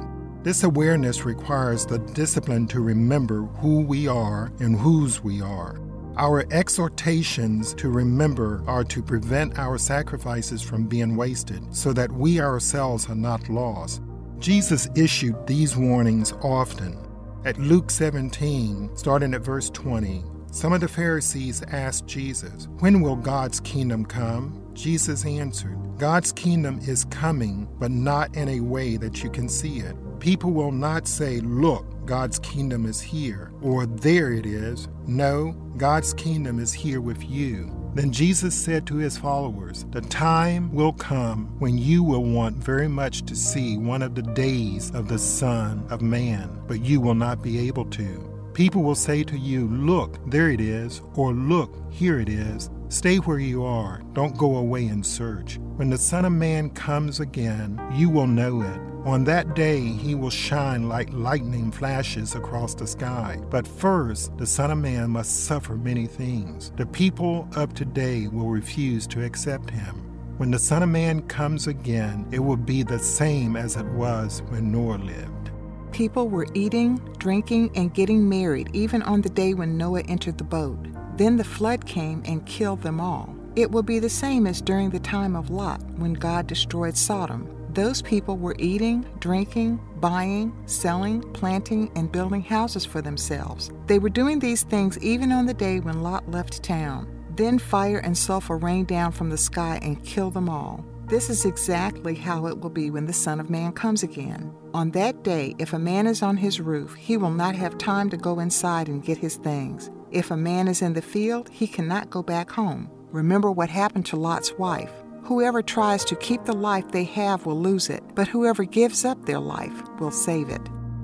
This 0.47 0.63
awareness 0.63 1.25
requires 1.25 1.85
the 1.85 1.99
discipline 1.99 2.67
to 2.67 2.79
remember 2.79 3.41
who 3.59 3.81
we 3.81 4.07
are 4.07 4.49
and 4.61 4.79
whose 4.79 5.21
we 5.21 5.41
are. 5.41 5.77
Our 6.15 6.45
exhortations 6.53 7.73
to 7.73 7.89
remember 7.89 8.63
are 8.65 8.85
to 8.85 9.03
prevent 9.03 9.59
our 9.59 9.77
sacrifices 9.77 10.61
from 10.61 10.87
being 10.87 11.17
wasted 11.17 11.75
so 11.75 11.91
that 11.91 12.13
we 12.13 12.39
ourselves 12.39 13.09
are 13.09 13.15
not 13.15 13.49
lost. 13.49 14.01
Jesus 14.39 14.87
issued 14.95 15.35
these 15.47 15.75
warnings 15.75 16.31
often. 16.41 16.97
At 17.43 17.59
Luke 17.59 17.91
17, 17.91 18.91
starting 18.95 19.33
at 19.33 19.41
verse 19.41 19.69
20, 19.71 20.23
some 20.53 20.71
of 20.71 20.79
the 20.79 20.87
Pharisees 20.87 21.61
asked 21.63 22.07
Jesus, 22.07 22.69
When 22.79 23.01
will 23.01 23.17
God's 23.17 23.59
kingdom 23.59 24.05
come? 24.05 24.65
Jesus 24.73 25.25
answered, 25.25 25.77
God's 25.97 26.31
kingdom 26.31 26.79
is 26.87 27.03
coming, 27.03 27.67
but 27.79 27.91
not 27.91 28.33
in 28.37 28.47
a 28.47 28.61
way 28.61 28.95
that 28.95 29.23
you 29.23 29.29
can 29.29 29.49
see 29.49 29.79
it. 29.79 29.97
People 30.19 30.51
will 30.51 30.71
not 30.71 31.07
say, 31.07 31.39
Look, 31.39 31.85
God's 32.05 32.39
kingdom 32.39 32.85
is 32.85 32.99
here, 32.99 33.51
or 33.61 33.85
there 33.85 34.31
it 34.31 34.45
is. 34.45 34.87
No, 35.05 35.51
God's 35.77 36.13
kingdom 36.13 36.59
is 36.59 36.73
here 36.73 37.01
with 37.01 37.23
you. 37.29 37.71
Then 37.93 38.11
Jesus 38.11 38.55
said 38.55 38.85
to 38.87 38.95
his 38.97 39.17
followers, 39.17 39.85
The 39.91 40.01
time 40.01 40.73
will 40.73 40.93
come 40.93 41.47
when 41.59 41.77
you 41.77 42.03
will 42.03 42.23
want 42.23 42.57
very 42.57 42.87
much 42.87 43.23
to 43.23 43.35
see 43.35 43.77
one 43.77 44.01
of 44.01 44.15
the 44.15 44.21
days 44.21 44.91
of 44.93 45.07
the 45.07 45.19
Son 45.19 45.85
of 45.89 46.01
Man, 46.01 46.61
but 46.67 46.81
you 46.81 47.01
will 47.01 47.15
not 47.15 47.43
be 47.43 47.67
able 47.67 47.85
to. 47.85 48.51
People 48.53 48.81
will 48.81 48.95
say 48.95 49.23
to 49.23 49.37
you, 49.37 49.67
Look, 49.67 50.17
there 50.29 50.49
it 50.49 50.61
is, 50.61 51.01
or 51.15 51.33
Look, 51.33 51.75
here 51.91 52.19
it 52.19 52.29
is. 52.29 52.69
Stay 52.89 53.17
where 53.17 53.39
you 53.39 53.63
are. 53.63 54.01
Don't 54.13 54.37
go 54.37 54.57
away 54.57 54.87
and 54.87 55.05
search. 55.05 55.59
When 55.77 55.91
the 55.91 55.97
Son 55.99 56.25
of 56.25 56.31
Man 56.31 56.71
comes 56.71 57.19
again, 57.19 57.79
you 57.93 58.09
will 58.09 58.25
know 58.25 58.63
it. 58.63 58.81
On 59.05 59.23
that 59.25 59.53
day, 59.53 59.79
he 59.79 60.15
will 60.15 60.31
shine 60.31 60.89
like 60.89 61.13
lightning 61.13 61.71
flashes 61.71 62.33
across 62.33 62.73
the 62.73 62.87
sky. 62.87 63.39
But 63.51 63.67
first, 63.67 64.35
the 64.39 64.45
Son 64.47 64.71
of 64.71 64.79
Man 64.79 65.11
must 65.11 65.45
suffer 65.45 65.75
many 65.75 66.07
things. 66.07 66.71
The 66.77 66.87
people 66.87 67.47
of 67.55 67.75
today 67.75 68.25
will 68.25 68.49
refuse 68.49 69.05
to 69.05 69.23
accept 69.23 69.69
him. 69.69 69.97
When 70.37 70.49
the 70.49 70.57
Son 70.57 70.81
of 70.81 70.89
Man 70.89 71.21
comes 71.27 71.67
again, 71.67 72.27
it 72.31 72.39
will 72.39 72.57
be 72.57 72.81
the 72.81 72.97
same 72.97 73.55
as 73.55 73.75
it 73.75 73.85
was 73.85 74.41
when 74.47 74.71
Noah 74.71 74.97
lived. 74.97 75.51
People 75.91 76.27
were 76.27 76.47
eating, 76.55 76.95
drinking, 77.19 77.69
and 77.75 77.93
getting 77.93 78.27
married 78.27 78.71
even 78.73 79.03
on 79.03 79.21
the 79.21 79.29
day 79.29 79.53
when 79.53 79.77
Noah 79.77 80.01
entered 80.07 80.39
the 80.39 80.43
boat. 80.43 80.79
Then 81.17 81.37
the 81.37 81.43
flood 81.43 81.85
came 81.85 82.23
and 82.25 82.43
killed 82.47 82.81
them 82.81 82.99
all. 82.99 83.36
It 83.57 83.71
will 83.71 83.81
be 83.81 83.97
the 83.97 84.07
same 84.07 84.45
as 84.45 84.61
during 84.61 84.91
the 84.91 84.99
time 84.99 85.35
of 85.35 85.49
Lot 85.49 85.81
when 85.97 86.13
God 86.13 86.45
destroyed 86.45 86.95
Sodom. 86.95 87.49
Those 87.73 88.03
people 88.03 88.37
were 88.37 88.55
eating, 88.59 89.03
drinking, 89.19 89.79
buying, 89.99 90.55
selling, 90.67 91.23
planting, 91.33 91.91
and 91.95 92.11
building 92.11 92.43
houses 92.43 92.85
for 92.85 93.01
themselves. 93.01 93.71
They 93.87 93.97
were 93.97 94.11
doing 94.11 94.37
these 94.37 94.61
things 94.61 94.99
even 94.99 95.31
on 95.31 95.47
the 95.47 95.55
day 95.55 95.79
when 95.79 96.03
Lot 96.03 96.29
left 96.29 96.61
town. 96.61 97.11
Then 97.35 97.57
fire 97.57 97.97
and 97.97 98.15
sulfur 98.15 98.57
rained 98.57 98.89
down 98.89 99.11
from 99.11 99.31
the 99.31 99.39
sky 99.39 99.79
and 99.81 100.05
killed 100.05 100.35
them 100.35 100.49
all. 100.49 100.85
This 101.07 101.27
is 101.27 101.43
exactly 101.43 102.13
how 102.13 102.45
it 102.45 102.59
will 102.59 102.69
be 102.69 102.91
when 102.91 103.07
the 103.07 103.13
Son 103.13 103.39
of 103.39 103.49
Man 103.49 103.71
comes 103.71 104.03
again. 104.03 104.53
On 104.75 104.91
that 104.91 105.23
day, 105.23 105.55
if 105.57 105.73
a 105.73 105.79
man 105.79 106.05
is 106.05 106.21
on 106.21 106.37
his 106.37 106.61
roof, 106.61 106.93
he 106.93 107.17
will 107.17 107.31
not 107.31 107.55
have 107.55 107.79
time 107.79 108.11
to 108.11 108.17
go 108.17 108.39
inside 108.39 108.87
and 108.87 109.03
get 109.03 109.17
his 109.17 109.37
things. 109.37 109.89
If 110.11 110.29
a 110.29 110.37
man 110.37 110.67
is 110.67 110.83
in 110.83 110.93
the 110.93 111.01
field, 111.01 111.49
he 111.49 111.65
cannot 111.65 112.11
go 112.11 112.21
back 112.21 112.51
home. 112.51 112.91
Remember 113.11 113.49
what 113.49 113.69
happened 113.69 114.05
to 114.07 114.17
Lot's 114.17 114.51
wife. 114.57 114.91
Whoever 115.23 115.61
tries 115.61 116.03
to 116.05 116.15
keep 116.17 116.43
the 116.43 116.55
life 116.55 116.91
they 116.91 117.05
have 117.05 117.45
will 117.45 117.59
lose 117.59 117.89
it, 117.89 118.03
but 118.15 118.27
whoever 118.27 118.65
gives 118.65 119.05
up 119.05 119.25
their 119.25 119.39
life 119.39 119.81
will 119.99 120.11
save 120.11 120.49
it. 120.49 120.61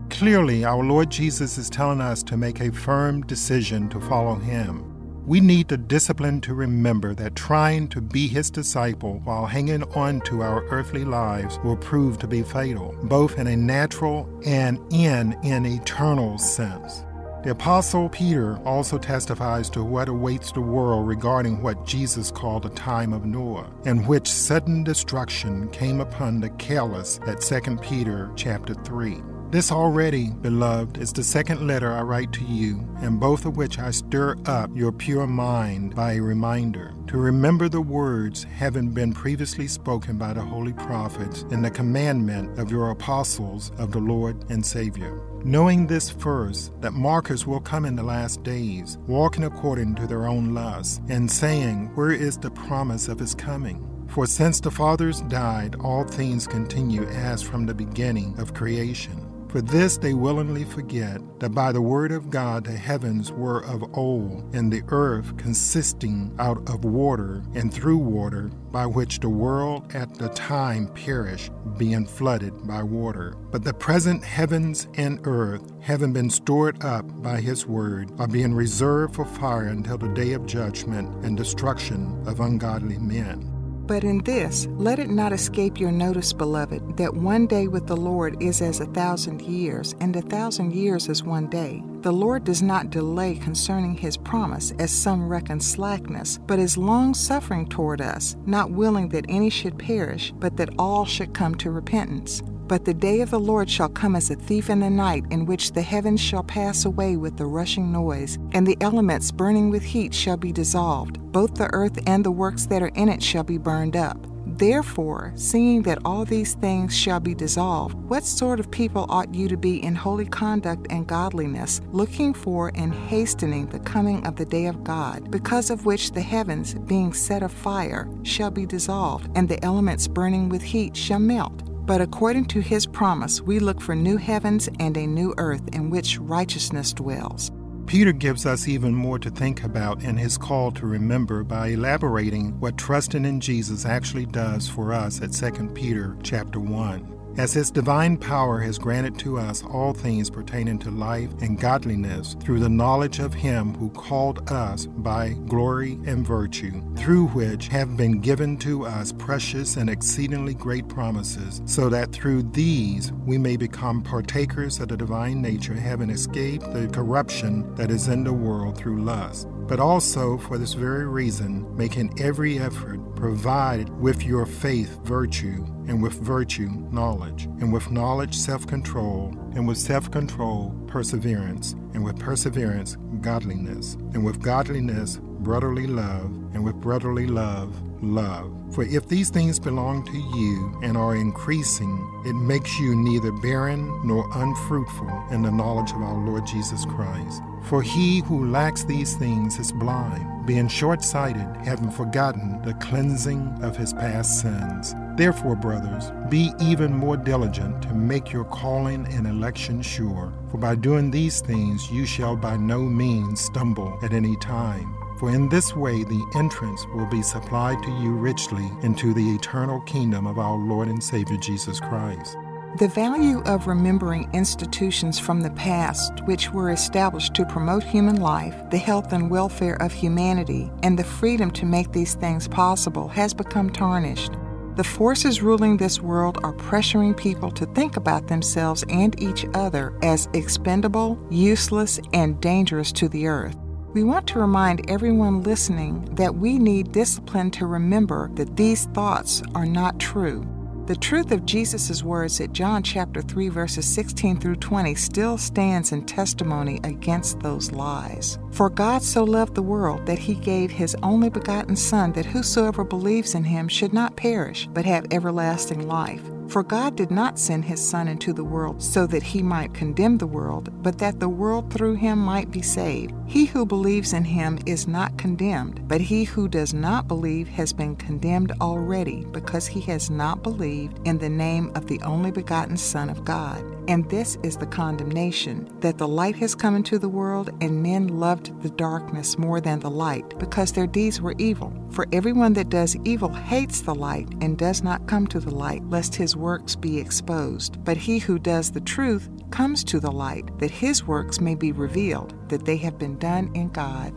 Clearly, 0.09 0.65
our 0.65 0.83
Lord 0.83 1.09
Jesus 1.09 1.57
is 1.57 1.69
telling 1.69 2.01
us 2.01 2.21
to 2.23 2.37
make 2.37 2.59
a 2.59 2.71
firm 2.71 3.21
decision 3.21 3.87
to 3.89 4.01
follow 4.01 4.35
Him. 4.35 4.89
We 5.25 5.39
need 5.39 5.69
the 5.69 5.77
discipline 5.77 6.41
to 6.41 6.53
remember 6.53 7.15
that 7.15 7.35
trying 7.35 7.87
to 7.89 8.01
be 8.01 8.27
His 8.27 8.51
disciple 8.51 9.21
while 9.23 9.45
hanging 9.45 9.83
on 9.95 10.19
to 10.21 10.41
our 10.43 10.65
earthly 10.65 11.05
lives 11.05 11.57
will 11.63 11.77
prove 11.77 12.17
to 12.19 12.27
be 12.27 12.43
fatal, 12.43 12.93
both 13.03 13.39
in 13.39 13.47
a 13.47 13.55
natural 13.55 14.29
and 14.45 14.77
in 14.91 15.33
an 15.43 15.65
eternal 15.65 16.37
sense. 16.37 17.05
The 17.43 17.51
Apostle 17.51 18.07
Peter 18.07 18.57
also 18.59 18.97
testifies 18.97 19.69
to 19.71 19.83
what 19.83 20.07
awaits 20.07 20.53
the 20.53 20.61
world 20.61 21.05
regarding 21.05 21.61
what 21.61 21.85
Jesus 21.85 22.31
called 22.31 22.63
the 22.63 22.69
time 22.69 23.11
of 23.11 23.25
Noah, 23.25 23.69
in 23.83 24.05
which 24.05 24.29
sudden 24.29 24.81
destruction 24.81 25.67
came 25.71 25.99
upon 25.99 26.39
the 26.39 26.51
careless 26.51 27.19
at 27.27 27.41
2 27.41 27.75
Peter 27.81 28.31
chapter 28.37 28.73
3. 28.73 29.21
This 29.53 29.71
already, 29.71 30.31
beloved, 30.31 30.97
is 30.97 31.13
the 31.13 31.23
second 31.23 31.67
letter 31.67 31.93
I 31.93 32.01
write 32.01 32.33
to 32.33 32.43
you, 32.43 32.87
and 33.03 33.19
both 33.19 33.45
of 33.45 33.55
which 33.55 33.77
I 33.77 33.91
stir 33.91 34.35
up 34.47 34.71
your 34.73 34.91
pure 34.91 35.27
mind 35.27 35.93
by 35.93 36.13
a 36.13 36.21
reminder 36.21 36.95
to 37.05 37.19
remember 37.19 37.69
the 37.69 37.79
words 37.79 38.45
having 38.45 38.89
been 38.89 39.13
previously 39.13 39.67
spoken 39.67 40.17
by 40.17 40.33
the 40.33 40.41
holy 40.41 40.73
prophets 40.73 41.43
in 41.51 41.61
the 41.61 41.69
commandment 41.69 42.57
of 42.57 42.71
your 42.71 42.89
apostles 42.89 43.71
of 43.77 43.91
the 43.91 43.99
Lord 43.99 44.43
and 44.49 44.65
Savior. 44.65 45.21
Knowing 45.43 45.85
this 45.85 46.09
first, 46.09 46.71
that 46.81 46.93
mockers 46.93 47.45
will 47.45 47.61
come 47.61 47.85
in 47.85 47.95
the 47.95 48.01
last 48.01 48.41
days, 48.41 48.97
walking 49.05 49.43
according 49.43 49.93
to 49.93 50.07
their 50.07 50.25
own 50.25 50.55
lusts, 50.55 50.99
and 51.09 51.29
saying, 51.29 51.91
Where 51.93 52.11
is 52.11 52.39
the 52.39 52.49
promise 52.49 53.07
of 53.07 53.19
his 53.19 53.35
coming? 53.35 53.87
For 54.07 54.25
since 54.25 54.59
the 54.59 54.71
fathers 54.71 55.21
died, 55.21 55.75
all 55.75 56.05
things 56.05 56.47
continue 56.47 57.03
as 57.09 57.43
from 57.43 57.67
the 57.67 57.73
beginning 57.75 58.33
of 58.39 58.55
creation. 58.55 59.22
For 59.53 59.61
this 59.61 59.97
they 59.97 60.15
willingly 60.15 60.63
forget 60.63 61.21
that 61.39 61.51
by 61.51 61.71
the 61.71 61.79
word 61.79 62.11
of 62.11 62.31
God 62.31 62.63
the 62.63 62.71
heavens 62.71 63.31
were 63.31 63.63
of 63.65 63.85
old, 63.95 64.55
and 64.55 64.73
the 64.73 64.81
earth 64.87 65.37
consisting 65.37 66.35
out 66.39 66.67
of 66.67 66.85
water 66.85 67.43
and 67.53 67.71
through 67.71 67.99
water, 67.99 68.49
by 68.71 68.87
which 68.87 69.19
the 69.19 69.29
world 69.29 69.93
at 69.93 70.11
the 70.15 70.29
time 70.29 70.87
perished, 70.87 71.51
being 71.77 72.07
flooded 72.07 72.65
by 72.65 72.81
water. 72.81 73.35
But 73.51 73.63
the 73.63 73.75
present 73.75 74.23
heavens 74.23 74.87
and 74.95 75.19
earth, 75.27 75.71
having 75.81 76.13
been 76.13 76.31
stored 76.31 76.83
up 76.83 77.05
by 77.21 77.39
his 77.39 77.67
word, 77.67 78.09
are 78.17 78.27
being 78.27 78.55
reserved 78.55 79.13
for 79.13 79.25
fire 79.25 79.67
until 79.67 79.99
the 79.99 80.09
day 80.15 80.33
of 80.33 80.47
judgment 80.47 81.23
and 81.23 81.37
destruction 81.37 82.23
of 82.25 82.39
ungodly 82.39 82.97
men. 82.97 83.52
But 83.85 84.05
in 84.05 84.19
this, 84.19 84.65
let 84.77 84.97
it 84.97 85.09
not 85.09 85.33
escape 85.33 85.77
your 85.77 85.91
notice, 85.91 86.31
beloved, 86.31 86.95
that 86.95 87.13
one 87.13 87.47
day 87.47 87.67
with 87.67 87.85
the 87.85 87.97
Lord 87.97 88.41
is 88.41 88.61
as 88.61 88.79
a 88.79 88.85
thousand 88.85 89.41
years, 89.41 89.93
and 89.99 90.15
a 90.15 90.21
thousand 90.21 90.73
years 90.73 91.09
as 91.09 91.23
one 91.23 91.47
day. 91.49 91.83
The 92.01 92.11
Lord 92.11 92.45
does 92.45 92.61
not 92.61 92.89
delay 92.89 93.35
concerning 93.35 93.97
his 93.97 94.15
promise, 94.15 94.71
as 94.79 94.91
some 94.91 95.27
reckon 95.27 95.59
slackness, 95.59 96.39
but 96.47 96.59
is 96.59 96.77
long 96.77 97.13
suffering 97.13 97.67
toward 97.67 97.99
us, 97.99 98.37
not 98.45 98.71
willing 98.71 99.09
that 99.09 99.25
any 99.27 99.49
should 99.49 99.77
perish, 99.77 100.33
but 100.37 100.55
that 100.57 100.73
all 100.79 101.05
should 101.05 101.33
come 101.33 101.55
to 101.55 101.71
repentance. 101.71 102.41
But 102.73 102.85
the 102.85 102.93
day 102.95 103.21
of 103.21 103.29
the 103.29 103.39
Lord 103.39 103.69
shall 103.69 103.87
come 103.87 104.15
as 104.15 104.31
a 104.31 104.35
thief 104.35 104.67
in 104.67 104.79
the 104.79 104.89
night, 104.89 105.25
in 105.29 105.45
which 105.45 105.73
the 105.73 105.81
heavens 105.83 106.19
shall 106.19 106.41
pass 106.41 106.85
away 106.85 107.17
with 107.17 107.39
a 107.39 107.45
rushing 107.45 107.91
noise, 107.91 108.39
and 108.53 108.65
the 108.65 108.79
elements 108.81 109.31
burning 109.31 109.69
with 109.69 109.83
heat 109.83 110.11
shall 110.11 110.37
be 110.37 110.51
dissolved. 110.51 111.19
Both 111.31 111.53
the 111.53 111.71
earth 111.71 111.99
and 112.07 112.25
the 112.25 112.31
works 112.31 112.65
that 112.65 112.81
are 112.81 112.87
in 112.95 113.09
it 113.09 113.21
shall 113.21 113.43
be 113.43 113.59
burned 113.59 113.95
up. 113.95 114.17
Therefore, 114.47 115.33
seeing 115.35 115.83
that 115.83 115.99
all 116.03 116.25
these 116.25 116.55
things 116.55 116.97
shall 116.97 117.19
be 117.19 117.35
dissolved, 117.35 117.93
what 118.09 118.23
sort 118.23 118.59
of 118.59 118.71
people 118.71 119.05
ought 119.07 119.35
you 119.35 119.47
to 119.49 119.57
be 119.57 119.83
in 119.83 119.93
holy 119.93 120.25
conduct 120.25 120.87
and 120.89 121.05
godliness, 121.05 121.79
looking 121.91 122.33
for 122.33 122.71
and 122.73 122.91
hastening 122.91 123.67
the 123.67 123.81
coming 123.81 124.25
of 124.25 124.35
the 124.35 124.45
day 124.45 124.65
of 124.65 124.83
God, 124.83 125.29
because 125.29 125.69
of 125.69 125.85
which 125.85 126.13
the 126.13 126.21
heavens, 126.21 126.73
being 126.73 127.13
set 127.13 127.43
afire, 127.43 128.09
shall 128.23 128.49
be 128.49 128.65
dissolved, 128.65 129.29
and 129.35 129.47
the 129.47 129.63
elements 129.63 130.07
burning 130.07 130.49
with 130.49 130.63
heat 130.63 130.97
shall 130.97 131.19
melt? 131.19 131.69
But 131.85 131.99
according 131.99 132.45
to 132.45 132.61
his 132.61 132.85
promise, 132.85 133.41
we 133.41 133.59
look 133.59 133.81
for 133.81 133.93
new 133.93 134.15
heavens 134.15 134.69
and 134.79 134.95
a 134.95 135.05
new 135.05 135.33
earth 135.37 135.67
in 135.73 135.89
which 135.89 136.17
righteousness 136.17 136.93
dwells. 136.93 137.51
Peter 137.87 138.13
gives 138.13 138.45
us 138.45 138.69
even 138.69 138.95
more 138.95 139.19
to 139.19 139.29
think 139.29 139.63
about 139.65 140.01
in 140.01 140.15
his 140.15 140.37
call 140.37 140.71
to 140.71 140.85
remember 140.85 141.43
by 141.43 141.67
elaborating 141.67 142.57
what 142.61 142.77
trusting 142.77 143.25
in 143.25 143.41
Jesus 143.41 143.85
actually 143.85 144.25
does 144.25 144.69
for 144.69 144.93
us 144.93 145.21
at 145.21 145.33
2 145.33 145.69
Peter 145.73 146.17
chapter 146.23 146.61
1. 146.61 147.22
As 147.35 147.51
His 147.51 147.71
divine 147.71 148.17
power 148.17 148.59
has 148.59 148.77
granted 148.77 149.17
to 149.19 149.39
us 149.39 149.63
all 149.63 149.91
things 149.91 150.29
pertaining 150.29 150.77
to 150.79 150.91
life 150.91 151.31
and 151.41 151.59
godliness 151.59 152.35
through 152.39 152.59
the 152.59 152.69
knowledge 152.69 153.17
of 153.17 153.33
Him 153.33 153.73
who 153.73 153.89
called 153.89 154.51
us 154.51 154.85
by 154.85 155.29
glory 155.47 155.93
and 156.05 156.25
virtue, 156.25 156.83
through 156.95 157.27
which 157.29 157.69
have 157.69 157.97
been 157.97 158.19
given 158.19 158.55
to 158.57 158.85
us 158.85 159.11
precious 159.11 159.77
and 159.77 159.89
exceedingly 159.89 160.53
great 160.53 160.87
promises, 160.87 161.63
so 161.65 161.89
that 161.89 162.11
through 162.11 162.43
these 162.43 163.11
we 163.25 163.39
may 163.39 163.57
become 163.57 164.03
partakers 164.03 164.79
of 164.79 164.89
the 164.89 164.97
divine 164.97 165.41
nature, 165.41 165.73
having 165.73 166.11
escaped 166.11 166.71
the 166.71 166.87
corruption 166.89 167.73
that 167.73 167.89
is 167.89 168.09
in 168.09 168.23
the 168.23 168.31
world 168.31 168.77
through 168.77 169.01
lust. 169.01 169.47
But 169.67 169.79
also 169.79 170.37
for 170.37 170.59
this 170.59 170.73
very 170.73 171.07
reason, 171.07 171.75
making 171.75 172.21
every 172.21 172.59
effort 172.59 172.99
provide 173.23 173.87
with 174.01 174.25
your 174.25 174.45
faith 174.45 174.99
virtue, 175.05 175.63
and 175.87 176.03
with 176.03 176.11
virtue 176.11 176.67
knowledge, 176.91 177.45
and 177.61 177.71
with 177.71 177.89
knowledge 177.89 178.35
self 178.35 178.67
control, 178.67 179.33
and 179.55 179.65
with 179.65 179.77
self 179.77 180.11
control 180.11 180.75
perseverance, 180.87 181.71
and 181.93 182.03
with 182.03 182.19
perseverance 182.19 182.97
godliness, 183.21 183.93
and 184.13 184.25
with 184.25 184.41
godliness 184.41 185.21
brotherly 185.43 185.87
love, 185.87 186.31
and 186.53 186.63
with 186.63 186.75
brotherly 186.75 187.27
love 187.27 187.75
love. 188.03 188.51
For 188.73 188.83
if 188.83 189.07
these 189.07 189.29
things 189.29 189.59
belong 189.59 190.03
to 190.05 190.17
you 190.37 190.79
and 190.83 190.97
are 190.97 191.15
increasing, 191.15 192.23
it 192.25 192.33
makes 192.33 192.79
you 192.79 192.95
neither 192.95 193.31
barren 193.31 194.01
nor 194.05 194.27
unfruitful 194.33 195.27
in 195.31 195.41
the 195.41 195.51
knowledge 195.51 195.91
of 195.91 196.01
our 196.01 196.25
Lord 196.25 196.45
Jesus 196.45 196.85
Christ. 196.85 197.41
For 197.63 197.81
he 197.81 198.21
who 198.21 198.47
lacks 198.47 198.83
these 198.83 199.15
things 199.15 199.57
is 199.59 199.71
blind, 199.71 200.45
being 200.45 200.67
short 200.67 201.03
sighted, 201.03 201.47
having 201.63 201.91
forgotten 201.91 202.61
the 202.63 202.73
cleansing 202.75 203.59
of 203.61 203.77
his 203.77 203.93
past 203.93 204.41
sins. 204.41 204.95
Therefore, 205.15 205.55
brothers, 205.55 206.11
be 206.29 206.51
even 206.59 206.91
more 206.91 207.15
diligent 207.15 207.81
to 207.83 207.93
make 207.93 208.33
your 208.33 208.45
calling 208.45 209.05
and 209.11 209.27
election 209.27 209.81
sure, 209.81 210.33
for 210.49 210.57
by 210.57 210.75
doing 210.75 211.11
these 211.11 211.39
things 211.41 211.89
you 211.91 212.05
shall 212.05 212.35
by 212.35 212.57
no 212.57 212.79
means 212.79 213.39
stumble 213.39 213.97
at 214.01 214.13
any 214.13 214.35
time. 214.37 214.93
For 215.23 215.29
in 215.29 215.47
this 215.47 215.73
way 215.73 216.03
the 216.03 216.29
entrance 216.35 216.85
will 216.87 217.05
be 217.05 217.21
supplied 217.21 217.81
to 217.83 217.91
you 217.91 218.11
richly 218.11 218.69
into 218.81 219.13
the 219.13 219.33
eternal 219.33 219.79
kingdom 219.79 220.27
of 220.27 220.37
our 220.37 220.57
Lord 220.57 220.89
and 220.89 221.01
Savior 221.01 221.37
Jesus 221.37 221.79
Christ. 221.79 222.35
The 222.77 222.89
value 222.89 223.41
of 223.43 223.65
remembering 223.65 224.29
institutions 224.33 225.19
from 225.19 225.39
the 225.39 225.51
past 225.51 226.11
which 226.25 226.51
were 226.51 226.71
established 226.71 227.35
to 227.35 227.45
promote 227.45 227.85
human 227.85 228.17
life, 228.17 228.69
the 228.69 228.77
health 228.77 229.13
and 229.13 229.29
welfare 229.29 229.81
of 229.81 229.93
humanity, 229.93 230.69
and 230.83 230.99
the 230.99 231.05
freedom 231.05 231.51
to 231.51 231.65
make 231.65 231.93
these 231.93 232.15
things 232.15 232.49
possible 232.49 233.07
has 233.07 233.33
become 233.33 233.69
tarnished. 233.69 234.33
The 234.75 234.83
forces 234.83 235.41
ruling 235.41 235.77
this 235.77 236.01
world 236.01 236.37
are 236.43 236.51
pressuring 236.51 237.15
people 237.15 237.49
to 237.51 237.65
think 237.67 237.95
about 237.95 238.27
themselves 238.27 238.83
and 238.89 239.17
each 239.23 239.45
other 239.53 239.97
as 240.01 240.27
expendable, 240.33 241.17
useless, 241.31 241.97
and 242.11 242.41
dangerous 242.41 242.91
to 242.91 243.07
the 243.07 243.27
earth. 243.27 243.55
We 243.93 244.03
want 244.03 244.25
to 244.29 244.39
remind 244.39 244.89
everyone 244.89 245.43
listening 245.43 246.05
that 246.15 246.33
we 246.33 246.57
need 246.57 246.91
discipline 246.91 247.51
to 247.51 247.67
remember 247.67 248.31
that 248.33 248.57
these 248.57 248.85
thoughts 248.85 249.43
are 249.53 249.67
not 249.67 249.99
true. 249.99 250.47
The 250.87 250.95
truth 250.95 251.31
of 251.31 251.45
Jesus' 251.45 252.01
words 252.01 252.41
at 252.41 252.53
John 252.53 252.81
chapter 252.81 253.21
3 253.21 253.49
verses 253.49 253.85
16 253.85 254.39
through 254.39 254.55
20 254.55 254.95
still 254.95 255.37
stands 255.37 255.91
in 255.91 256.07
testimony 256.07 256.79
against 256.83 257.39
those 257.41 257.71
lies. 257.71 258.39
For 258.51 258.71
God 258.71 259.03
so 259.03 259.23
loved 259.23 259.53
the 259.53 259.61
world 259.61 260.07
that 260.07 260.17
he 260.17 260.33
gave 260.33 260.71
his 260.71 260.95
only 261.03 261.29
begotten 261.29 261.75
Son 261.75 262.13
that 262.13 262.25
whosoever 262.25 262.83
believes 262.83 263.35
in 263.35 263.43
him 263.43 263.67
should 263.67 263.93
not 263.93 264.15
perish, 264.15 264.67
but 264.73 264.85
have 264.85 265.05
everlasting 265.11 265.87
life. 265.87 266.23
For 266.53 266.61
God 266.61 266.95
did 266.95 267.09
not 267.09 267.39
send 267.39 267.65
his 267.65 267.83
Son 267.83 268.07
into 268.07 268.31
the 268.31 268.43
world 268.43 268.83
so 268.83 269.07
that 269.07 269.23
he 269.23 269.41
might 269.41 269.73
condemn 269.73 270.19
the 270.19 270.27
world, 270.27 270.69
but 270.83 270.99
that 270.99 271.19
the 271.19 271.27
world 271.27 271.73
through 271.73 271.95
him 271.95 272.19
might 272.19 272.51
be 272.51 272.61
saved. 272.61 273.11
He 273.25 273.45
who 273.45 273.65
believes 273.65 274.13
in 274.13 274.23
him 274.23 274.59
is 274.67 274.87
not 274.87 275.17
condemned, 275.17 275.87
but 275.87 275.99
he 275.99 276.25
who 276.25 276.47
does 276.47 276.71
not 276.71 277.07
believe 277.07 277.47
has 277.47 277.73
been 277.73 277.95
condemned 277.95 278.51
already, 278.61 279.25
because 279.31 279.65
he 279.65 279.81
has 279.81 280.11
not 280.11 280.43
believed 280.43 280.99
in 281.07 281.17
the 281.17 281.27
name 281.27 281.71
of 281.73 281.87
the 281.87 281.99
only 282.03 282.29
begotten 282.29 282.77
Son 282.77 283.09
of 283.09 283.25
God. 283.25 283.72
And 283.87 284.09
this 284.09 284.37
is 284.43 284.57
the 284.57 284.65
condemnation 284.65 285.69
that 285.81 285.97
the 285.97 286.07
light 286.07 286.35
has 286.37 286.55
come 286.55 286.75
into 286.75 286.97
the 286.97 287.09
world, 287.09 287.49
and 287.61 287.83
men 287.83 288.07
loved 288.07 288.61
the 288.61 288.69
darkness 288.69 289.37
more 289.37 289.59
than 289.59 289.79
the 289.79 289.91
light, 289.91 290.37
because 290.39 290.71
their 290.71 290.87
deeds 290.87 291.19
were 291.19 291.35
evil. 291.37 291.73
For 291.91 292.07
everyone 292.13 292.53
that 292.53 292.69
does 292.69 292.95
evil 293.03 293.29
hates 293.29 293.81
the 293.81 293.93
light 293.93 294.29
and 294.41 294.57
does 294.57 294.83
not 294.83 295.07
come 295.07 295.27
to 295.27 295.39
the 295.39 295.53
light, 295.53 295.83
lest 295.89 296.15
his 296.15 296.35
works 296.35 296.75
be 296.75 296.97
exposed. 296.97 297.83
But 297.83 297.97
he 297.97 298.19
who 298.19 298.39
does 298.39 298.71
the 298.71 298.81
truth 298.81 299.29
comes 299.51 299.83
to 299.85 299.99
the 299.99 300.11
light, 300.11 300.57
that 300.59 300.71
his 300.71 301.05
works 301.05 301.41
may 301.41 301.55
be 301.55 301.71
revealed, 301.71 302.33
that 302.49 302.65
they 302.65 302.77
have 302.77 302.97
been 302.97 303.19
done 303.19 303.51
in 303.53 303.69
God. 303.69 304.13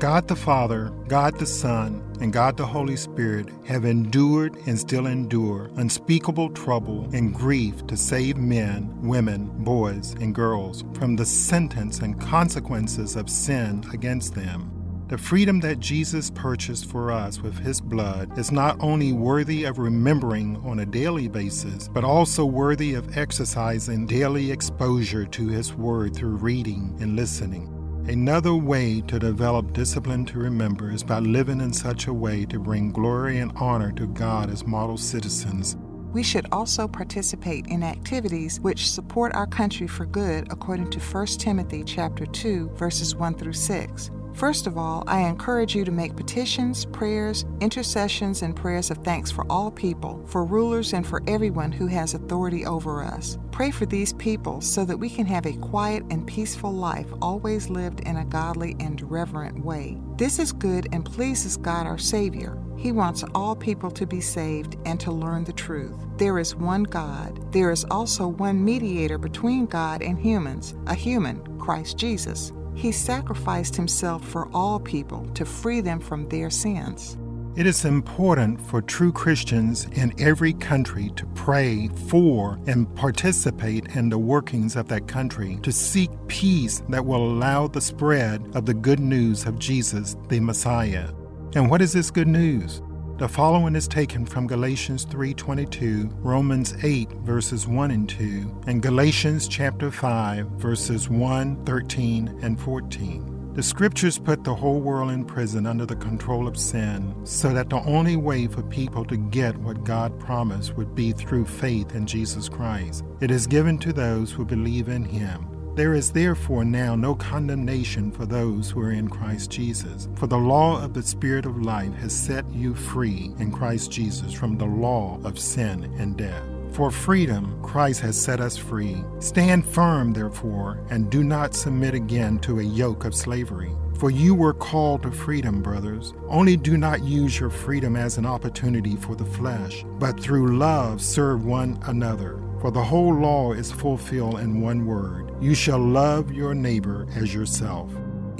God 0.00 0.28
the 0.28 0.34
Father, 0.34 0.90
God 1.08 1.38
the 1.38 1.44
Son, 1.44 2.02
and 2.22 2.32
God 2.32 2.56
the 2.56 2.64
Holy 2.64 2.96
Spirit 2.96 3.50
have 3.66 3.84
endured 3.84 4.56
and 4.66 4.78
still 4.78 5.06
endure 5.06 5.70
unspeakable 5.76 6.48
trouble 6.54 7.06
and 7.12 7.34
grief 7.34 7.86
to 7.86 7.98
save 7.98 8.38
men, 8.38 8.90
women, 9.02 9.50
boys, 9.62 10.12
and 10.12 10.34
girls 10.34 10.86
from 10.94 11.16
the 11.16 11.26
sentence 11.26 11.98
and 11.98 12.18
consequences 12.18 13.14
of 13.14 13.28
sin 13.28 13.84
against 13.92 14.34
them. 14.34 14.72
The 15.08 15.18
freedom 15.18 15.60
that 15.60 15.80
Jesus 15.80 16.30
purchased 16.30 16.86
for 16.86 17.12
us 17.12 17.42
with 17.42 17.58
his 17.58 17.82
blood 17.82 18.38
is 18.38 18.50
not 18.50 18.78
only 18.80 19.12
worthy 19.12 19.64
of 19.64 19.78
remembering 19.78 20.56
on 20.64 20.78
a 20.78 20.86
daily 20.86 21.28
basis, 21.28 21.88
but 21.88 22.04
also 22.04 22.46
worthy 22.46 22.94
of 22.94 23.18
exercising 23.18 24.06
daily 24.06 24.50
exposure 24.50 25.26
to 25.26 25.48
his 25.48 25.74
word 25.74 26.16
through 26.16 26.36
reading 26.36 26.96
and 27.02 27.16
listening. 27.16 27.79
Another 28.08 28.54
way 28.54 29.02
to 29.02 29.18
develop 29.18 29.72
discipline 29.72 30.24
to 30.26 30.38
remember 30.38 30.90
is 30.90 31.02
by 31.02 31.18
living 31.18 31.60
in 31.60 31.72
such 31.72 32.06
a 32.06 32.12
way 32.12 32.44
to 32.46 32.58
bring 32.58 32.90
glory 32.90 33.38
and 33.38 33.52
honor 33.56 33.92
to 33.92 34.06
God 34.06 34.50
as 34.50 34.66
model 34.66 34.96
citizens. 34.96 35.76
We 36.12 36.22
should 36.24 36.46
also 36.50 36.88
participate 36.88 37.66
in 37.68 37.84
activities 37.84 38.58
which 38.58 38.90
support 38.90 39.32
our 39.34 39.46
country 39.46 39.86
for 39.86 40.06
good 40.06 40.48
according 40.50 40.90
to 40.90 40.98
1 40.98 41.26
Timothy 41.26 41.84
chapter 41.84 42.26
2 42.26 42.70
verses 42.70 43.14
1 43.14 43.34
through 43.34 43.52
6. 43.52 44.10
First 44.34 44.66
of 44.66 44.78
all, 44.78 45.04
I 45.06 45.20
encourage 45.20 45.74
you 45.74 45.84
to 45.84 45.90
make 45.90 46.16
petitions, 46.16 46.86
prayers, 46.86 47.44
intercessions, 47.60 48.42
and 48.42 48.56
prayers 48.56 48.90
of 48.90 48.98
thanks 48.98 49.30
for 49.30 49.44
all 49.50 49.70
people, 49.70 50.24
for 50.26 50.44
rulers, 50.44 50.92
and 50.92 51.06
for 51.06 51.22
everyone 51.26 51.72
who 51.72 51.86
has 51.88 52.14
authority 52.14 52.64
over 52.64 53.02
us. 53.02 53.38
Pray 53.50 53.70
for 53.70 53.86
these 53.86 54.12
people 54.14 54.60
so 54.60 54.84
that 54.84 54.96
we 54.96 55.10
can 55.10 55.26
have 55.26 55.46
a 55.46 55.56
quiet 55.58 56.04
and 56.10 56.26
peaceful 56.26 56.72
life, 56.72 57.06
always 57.20 57.68
lived 57.68 58.00
in 58.00 58.16
a 58.16 58.24
godly 58.24 58.76
and 58.80 59.02
reverent 59.10 59.62
way. 59.64 59.98
This 60.16 60.38
is 60.38 60.52
good 60.52 60.88
and 60.92 61.04
pleases 61.04 61.56
God 61.56 61.86
our 61.86 61.98
Savior. 61.98 62.56
He 62.78 62.92
wants 62.92 63.24
all 63.34 63.54
people 63.54 63.90
to 63.90 64.06
be 64.06 64.22
saved 64.22 64.78
and 64.86 64.98
to 65.00 65.12
learn 65.12 65.44
the 65.44 65.52
truth. 65.52 65.94
There 66.16 66.38
is 66.38 66.56
one 66.56 66.84
God. 66.84 67.52
There 67.52 67.70
is 67.70 67.84
also 67.90 68.26
one 68.26 68.64
mediator 68.64 69.18
between 69.18 69.66
God 69.66 70.00
and 70.00 70.18
humans, 70.18 70.74
a 70.86 70.94
human, 70.94 71.58
Christ 71.58 71.98
Jesus. 71.98 72.52
He 72.80 72.92
sacrificed 72.92 73.76
himself 73.76 74.26
for 74.26 74.48
all 74.54 74.80
people 74.80 75.26
to 75.34 75.44
free 75.44 75.82
them 75.82 76.00
from 76.00 76.26
their 76.30 76.48
sins. 76.48 77.18
It 77.54 77.66
is 77.66 77.84
important 77.84 78.58
for 78.58 78.80
true 78.80 79.12
Christians 79.12 79.84
in 79.92 80.14
every 80.18 80.54
country 80.54 81.10
to 81.16 81.26
pray 81.34 81.88
for 82.08 82.58
and 82.66 82.92
participate 82.96 83.94
in 83.96 84.08
the 84.08 84.16
workings 84.16 84.76
of 84.76 84.88
that 84.88 85.06
country, 85.08 85.58
to 85.62 85.70
seek 85.70 86.10
peace 86.26 86.82
that 86.88 87.04
will 87.04 87.22
allow 87.22 87.66
the 87.66 87.82
spread 87.82 88.40
of 88.54 88.64
the 88.64 88.72
good 88.72 89.00
news 89.00 89.44
of 89.44 89.58
Jesus, 89.58 90.16
the 90.28 90.40
Messiah. 90.40 91.10
And 91.54 91.68
what 91.68 91.82
is 91.82 91.92
this 91.92 92.10
good 92.10 92.28
news? 92.28 92.80
The 93.20 93.28
following 93.28 93.76
is 93.76 93.86
taken 93.86 94.24
from 94.24 94.46
Galatians 94.46 95.04
3:22, 95.04 96.08
Romans 96.22 96.74
8 96.82 97.12
verses 97.22 97.68
1 97.68 97.90
and 97.90 98.08
2, 98.08 98.62
and 98.66 98.80
Galatians 98.80 99.46
chapter 99.46 99.90
5 99.90 100.46
verses 100.52 101.10
1, 101.10 101.62
13, 101.66 102.38
and 102.40 102.58
14. 102.58 103.52
The 103.52 103.62
scriptures 103.62 104.16
put 104.16 104.42
the 104.42 104.54
whole 104.54 104.80
world 104.80 105.10
in 105.10 105.26
prison 105.26 105.66
under 105.66 105.84
the 105.84 105.96
control 105.96 106.48
of 106.48 106.56
sin, 106.56 107.14
so 107.24 107.52
that 107.52 107.68
the 107.68 107.82
only 107.82 108.16
way 108.16 108.46
for 108.46 108.62
people 108.62 109.04
to 109.04 109.18
get 109.18 109.54
what 109.58 109.84
God 109.84 110.18
promised 110.18 110.78
would 110.78 110.94
be 110.94 111.12
through 111.12 111.44
faith 111.44 111.94
in 111.94 112.06
Jesus 112.06 112.48
Christ. 112.48 113.04
It 113.20 113.30
is 113.30 113.46
given 113.46 113.76
to 113.80 113.92
those 113.92 114.32
who 114.32 114.46
believe 114.46 114.88
in 114.88 115.04
him. 115.04 115.49
There 115.80 115.94
is 115.94 116.12
therefore 116.12 116.62
now 116.62 116.94
no 116.94 117.14
condemnation 117.14 118.10
for 118.10 118.26
those 118.26 118.68
who 118.68 118.80
are 118.80 118.90
in 118.90 119.08
Christ 119.08 119.50
Jesus. 119.50 120.10
For 120.16 120.26
the 120.26 120.36
law 120.36 120.78
of 120.84 120.92
the 120.92 121.02
Spirit 121.02 121.46
of 121.46 121.62
life 121.62 121.94
has 121.94 122.14
set 122.14 122.44
you 122.52 122.74
free 122.74 123.32
in 123.38 123.50
Christ 123.50 123.90
Jesus 123.90 124.30
from 124.30 124.58
the 124.58 124.66
law 124.66 125.18
of 125.24 125.38
sin 125.38 125.84
and 125.98 126.18
death. 126.18 126.44
For 126.72 126.90
freedom, 126.90 127.58
Christ 127.62 128.02
has 128.02 128.20
set 128.20 128.40
us 128.40 128.58
free. 128.58 129.02
Stand 129.20 129.64
firm, 129.64 130.12
therefore, 130.12 130.84
and 130.90 131.10
do 131.10 131.24
not 131.24 131.54
submit 131.54 131.94
again 131.94 132.40
to 132.40 132.60
a 132.60 132.62
yoke 132.62 133.06
of 133.06 133.14
slavery. 133.14 133.72
For 133.96 134.10
you 134.10 134.34
were 134.34 134.52
called 134.52 135.04
to 135.04 135.10
freedom, 135.10 135.62
brothers. 135.62 136.12
Only 136.28 136.58
do 136.58 136.76
not 136.76 137.04
use 137.04 137.40
your 137.40 137.48
freedom 137.48 137.96
as 137.96 138.18
an 138.18 138.26
opportunity 138.26 138.96
for 138.96 139.16
the 139.16 139.24
flesh, 139.24 139.82
but 139.98 140.20
through 140.20 140.58
love 140.58 141.00
serve 141.00 141.46
one 141.46 141.78
another. 141.86 142.38
For 142.60 142.70
the 142.70 142.84
whole 142.84 143.14
law 143.14 143.52
is 143.54 143.72
fulfilled 143.72 144.40
in 144.40 144.60
one 144.60 144.84
word 144.84 145.29
you 145.40 145.54
shall 145.54 145.78
love 145.78 146.32
your 146.32 146.54
neighbor 146.54 147.06
as 147.16 147.32
yourself. 147.32 147.90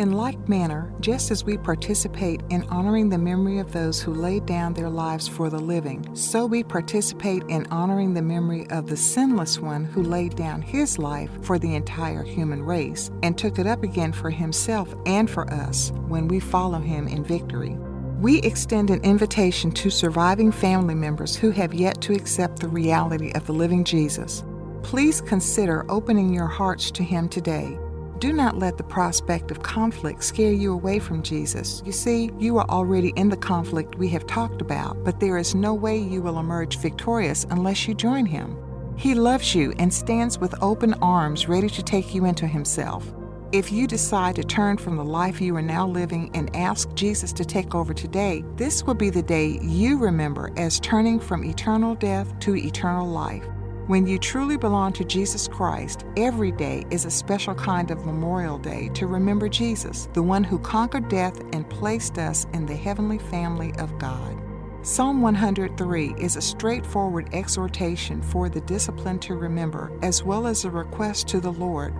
In 0.00 0.12
like 0.12 0.48
manner, 0.48 0.92
just 1.00 1.30
as 1.30 1.44
we 1.44 1.58
participate 1.58 2.40
in 2.48 2.62
honoring 2.70 3.10
the 3.10 3.18
memory 3.18 3.58
of 3.58 3.72
those 3.72 4.00
who 4.00 4.14
laid 4.14 4.46
down 4.46 4.72
their 4.72 4.88
lives 4.88 5.28
for 5.28 5.50
the 5.50 5.58
living, 5.58 6.08
so 6.14 6.46
we 6.46 6.62
participate 6.62 7.42
in 7.48 7.66
honoring 7.66 8.14
the 8.14 8.22
memory 8.22 8.66
of 8.70 8.86
the 8.86 8.96
sinless 8.96 9.58
one 9.58 9.84
who 9.84 10.02
laid 10.02 10.36
down 10.36 10.62
his 10.62 10.98
life 10.98 11.30
for 11.42 11.58
the 11.58 11.74
entire 11.74 12.22
human 12.22 12.62
race 12.62 13.10
and 13.22 13.36
took 13.36 13.58
it 13.58 13.66
up 13.66 13.82
again 13.82 14.12
for 14.12 14.30
himself 14.30 14.94
and 15.04 15.28
for 15.28 15.50
us 15.52 15.92
when 16.08 16.28
we 16.28 16.40
follow 16.40 16.78
him 16.78 17.06
in 17.06 17.22
victory. 17.22 17.76
We 18.20 18.40
extend 18.40 18.90
an 18.90 19.02
invitation 19.02 19.70
to 19.72 19.90
surviving 19.90 20.52
family 20.52 20.94
members 20.94 21.36
who 21.36 21.50
have 21.50 21.74
yet 21.74 22.00
to 22.02 22.12
accept 22.14 22.60
the 22.60 22.68
reality 22.68 23.32
of 23.32 23.46
the 23.46 23.52
living 23.52 23.84
Jesus. 23.84 24.44
Please 24.90 25.20
consider 25.20 25.87
opening 25.88 26.35
your 26.35 26.48
hearts 26.48 26.90
to 26.90 27.05
Him 27.05 27.29
today. 27.29 27.79
Do 28.18 28.33
not 28.33 28.59
let 28.59 28.76
the 28.76 28.83
prospect 28.83 29.53
of 29.53 29.62
conflict 29.62 30.24
scare 30.24 30.50
you 30.50 30.72
away 30.72 30.98
from 30.98 31.22
Jesus. 31.22 31.81
You 31.87 31.92
see, 31.92 32.33
you 32.40 32.59
are 32.59 32.68
already 32.68 33.11
in 33.14 33.29
the 33.29 33.37
conflict 33.37 33.94
we 33.94 34.09
have 34.09 34.26
talked 34.26 34.61
about, 34.61 35.05
but 35.05 35.20
there 35.20 35.38
is 35.38 35.55
no 35.55 35.74
way 35.74 35.96
you 35.96 36.20
will 36.20 36.40
emerge 36.40 36.79
victorious 36.79 37.46
unless 37.50 37.87
you 37.87 37.94
join 37.94 38.26
Him. 38.26 38.57
He 38.96 39.14
loves 39.14 39.55
you 39.55 39.72
and 39.79 39.94
stands 39.94 40.40
with 40.40 40.61
open 40.61 40.94
arms 40.94 41.46
ready 41.46 41.68
to 41.68 41.85
take 41.85 42.12
you 42.12 42.24
into 42.24 42.48
Himself. 42.48 43.14
If 43.53 43.70
you 43.70 43.87
decide 43.87 44.35
to 44.35 44.42
turn 44.42 44.76
from 44.76 44.96
the 44.96 45.05
life 45.05 45.40
you 45.40 45.55
are 45.55 45.62
now 45.62 45.87
living 45.87 46.33
and 46.35 46.55
ask 46.57 46.92
Jesus 46.94 47.33
to 47.35 47.44
take 47.44 47.76
over 47.76 47.94
today, 47.94 48.42
this 48.57 48.83
will 48.83 48.94
be 48.94 49.11
the 49.11 49.22
day 49.22 49.61
you 49.62 49.98
remember 49.98 50.50
as 50.57 50.81
turning 50.81 51.20
from 51.20 51.44
eternal 51.44 51.94
death 51.94 52.37
to 52.40 52.57
eternal 52.57 53.07
life. 53.07 53.46
When 53.90 54.07
you 54.07 54.20
truly 54.20 54.57
belong 54.57 54.92
to 54.92 55.05
Jesus 55.05 55.48
Christ, 55.48 56.05
every 56.16 56.53
day 56.53 56.87
is 56.92 57.07
a 57.07 57.11
special 57.11 57.57
kind 57.57 57.90
of 57.90 58.07
Memorial 58.07 58.57
Day 58.57 58.88
to 58.90 59.09
remember 59.09 59.48
Jesus, 59.48 60.09
the 60.12 60.22
one 60.22 60.44
who 60.44 60.61
conquered 60.61 61.09
death 61.09 61.40
and 61.53 61.68
placed 61.68 62.16
us 62.16 62.46
in 62.53 62.66
the 62.66 62.76
heavenly 62.76 63.18
family 63.18 63.74
of 63.81 63.98
God. 63.98 64.40
Psalm 64.83 65.20
103 65.22 66.14
is 66.20 66.37
a 66.37 66.40
straightforward 66.40 67.31
exhortation 67.35 68.22
for 68.22 68.48
the 68.48 68.61
discipline 68.61 69.18
to 69.18 69.35
remember, 69.35 69.90
as 70.03 70.22
well 70.22 70.46
as 70.46 70.64
a 70.64 70.70
request 70.70 71.26
to 71.26 71.40
the 71.40 71.53
Lord. 71.53 71.92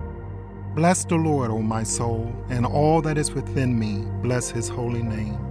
Bless 0.75 1.03
the 1.03 1.15
Lord, 1.15 1.51
O 1.51 1.61
my 1.61 1.83
soul, 1.83 2.33
and 2.47 2.65
all 2.65 3.01
that 3.01 3.17
is 3.17 3.33
within 3.33 3.77
me, 3.77 4.05
bless 4.21 4.49
his 4.49 4.69
holy 4.69 5.03
name. 5.03 5.50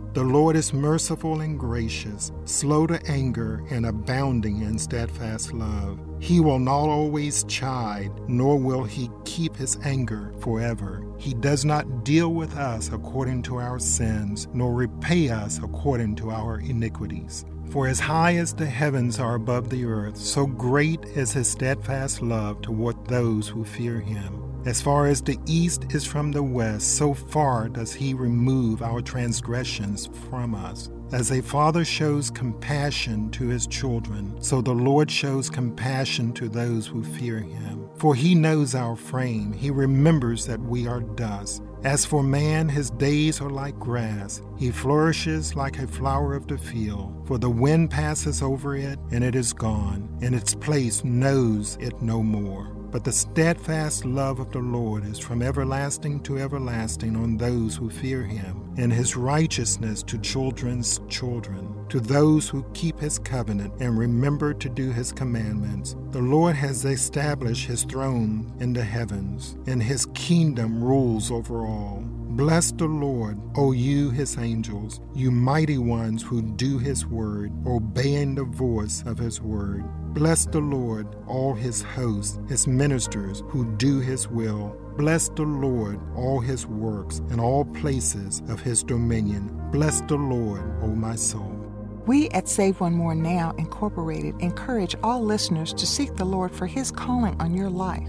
The 0.13 0.23
Lord 0.23 0.57
is 0.57 0.73
merciful 0.73 1.39
and 1.39 1.57
gracious, 1.57 2.33
slow 2.43 2.85
to 2.85 3.01
anger, 3.09 3.63
and 3.69 3.85
abounding 3.85 4.61
in 4.61 4.77
steadfast 4.77 5.53
love. 5.53 5.99
He 6.19 6.41
will 6.41 6.59
not 6.59 6.89
always 6.89 7.45
chide, 7.45 8.11
nor 8.27 8.59
will 8.59 8.83
he 8.83 9.09
keep 9.23 9.55
his 9.55 9.77
anger 9.85 10.33
forever. 10.41 11.01
He 11.17 11.33
does 11.33 11.63
not 11.63 12.03
deal 12.03 12.33
with 12.33 12.57
us 12.57 12.89
according 12.91 13.43
to 13.43 13.61
our 13.61 13.79
sins, 13.79 14.49
nor 14.53 14.73
repay 14.73 15.29
us 15.29 15.59
according 15.59 16.17
to 16.17 16.29
our 16.29 16.59
iniquities. 16.59 17.45
For 17.69 17.87
as 17.87 18.01
high 18.01 18.35
as 18.35 18.53
the 18.53 18.65
heavens 18.65 19.17
are 19.17 19.35
above 19.35 19.69
the 19.69 19.85
earth, 19.85 20.17
so 20.17 20.45
great 20.45 21.05
is 21.05 21.31
his 21.31 21.47
steadfast 21.47 22.21
love 22.21 22.61
toward 22.61 23.07
those 23.07 23.47
who 23.47 23.63
fear 23.63 24.01
him. 24.01 24.50
As 24.65 24.79
far 24.79 25.07
as 25.07 25.21
the 25.21 25.39
east 25.47 25.85
is 25.91 26.05
from 26.05 26.31
the 26.31 26.43
west, 26.43 26.95
so 26.95 27.15
far 27.15 27.67
does 27.67 27.93
he 27.93 28.13
remove 28.13 28.83
our 28.83 29.01
transgressions 29.01 30.07
from 30.29 30.53
us. 30.53 30.91
As 31.11 31.31
a 31.31 31.41
father 31.41 31.83
shows 31.83 32.29
compassion 32.29 33.31
to 33.31 33.47
his 33.47 33.65
children, 33.65 34.39
so 34.39 34.61
the 34.61 34.73
Lord 34.73 35.09
shows 35.09 35.49
compassion 35.49 36.31
to 36.33 36.47
those 36.47 36.85
who 36.85 37.03
fear 37.03 37.39
him. 37.39 37.89
For 37.97 38.13
he 38.13 38.35
knows 38.35 38.75
our 38.75 38.95
frame, 38.95 39.51
he 39.51 39.71
remembers 39.71 40.45
that 40.45 40.61
we 40.61 40.87
are 40.87 41.01
dust. 41.01 41.63
As 41.83 42.05
for 42.05 42.21
man, 42.21 42.69
his 42.69 42.91
days 42.91 43.41
are 43.41 43.49
like 43.49 43.77
grass. 43.79 44.43
He 44.57 44.69
flourishes 44.69 45.55
like 45.55 45.79
a 45.79 45.87
flower 45.87 46.35
of 46.35 46.47
the 46.47 46.57
field. 46.57 47.27
For 47.27 47.39
the 47.39 47.49
wind 47.49 47.89
passes 47.89 48.43
over 48.43 48.75
it, 48.75 48.99
and 49.11 49.23
it 49.23 49.35
is 49.35 49.53
gone, 49.53 50.07
and 50.21 50.35
its 50.35 50.53
place 50.53 51.03
knows 51.03 51.77
it 51.81 51.99
no 51.99 52.21
more. 52.21 52.80
But 52.91 53.05
the 53.05 53.11
steadfast 53.13 54.03
love 54.03 54.39
of 54.39 54.51
the 54.51 54.59
Lord 54.59 55.05
is 55.05 55.17
from 55.17 55.41
everlasting 55.41 56.19
to 56.23 56.37
everlasting 56.37 57.15
on 57.15 57.37
those 57.37 57.77
who 57.77 57.89
fear 57.89 58.21
him, 58.23 58.73
and 58.77 58.91
his 58.91 59.15
righteousness 59.15 60.03
to 60.03 60.17
children's 60.17 60.99
children, 61.07 61.73
to 61.87 62.01
those 62.01 62.49
who 62.49 62.65
keep 62.73 62.99
his 62.99 63.17
covenant 63.17 63.73
and 63.79 63.97
remember 63.97 64.53
to 64.53 64.67
do 64.67 64.91
his 64.91 65.13
commandments. 65.13 65.95
The 66.09 66.21
Lord 66.21 66.57
has 66.57 66.83
established 66.83 67.65
his 67.65 67.83
throne 67.83 68.53
in 68.59 68.73
the 68.73 68.83
heavens, 68.83 69.57
and 69.67 69.81
his 69.81 70.05
kingdom 70.07 70.83
rules 70.83 71.31
over 71.31 71.65
all. 71.65 72.03
Bless 72.31 72.71
the 72.71 72.85
Lord, 72.85 73.37
O 73.57 73.73
you 73.73 74.09
his 74.09 74.37
angels, 74.37 75.01
you 75.13 75.31
mighty 75.31 75.77
ones 75.77 76.23
who 76.23 76.41
do 76.41 76.79
his 76.79 77.05
word, 77.05 77.51
obeying 77.67 78.35
the 78.35 78.45
voice 78.45 79.03
of 79.05 79.17
his 79.17 79.41
word. 79.41 79.83
Bless 80.13 80.45
the 80.45 80.61
Lord, 80.61 81.13
all 81.27 81.53
his 81.53 81.81
hosts, 81.81 82.39
his 82.47 82.67
ministers 82.67 83.43
who 83.49 83.65
do 83.75 83.99
his 83.99 84.29
will. 84.29 84.73
Bless 84.97 85.27
the 85.27 85.43
Lord, 85.43 85.99
all 86.15 86.39
his 86.39 86.65
works, 86.65 87.17
and 87.31 87.41
all 87.41 87.65
places 87.65 88.41
of 88.47 88.61
his 88.61 88.81
dominion. 88.81 89.51
Bless 89.69 89.99
the 89.99 90.15
Lord, 90.15 90.61
O 90.83 90.87
my 90.87 91.17
soul. 91.17 91.57
We 92.05 92.29
at 92.29 92.47
Save 92.47 92.79
One 92.79 92.93
More 92.93 93.13
Now 93.13 93.53
Incorporated 93.57 94.35
encourage 94.39 94.95
all 95.03 95.21
listeners 95.21 95.73
to 95.73 95.85
seek 95.85 96.15
the 96.15 96.25
Lord 96.25 96.55
for 96.55 96.65
his 96.65 96.91
calling 96.91 97.35
on 97.41 97.53
your 97.53 97.69
life. 97.69 98.07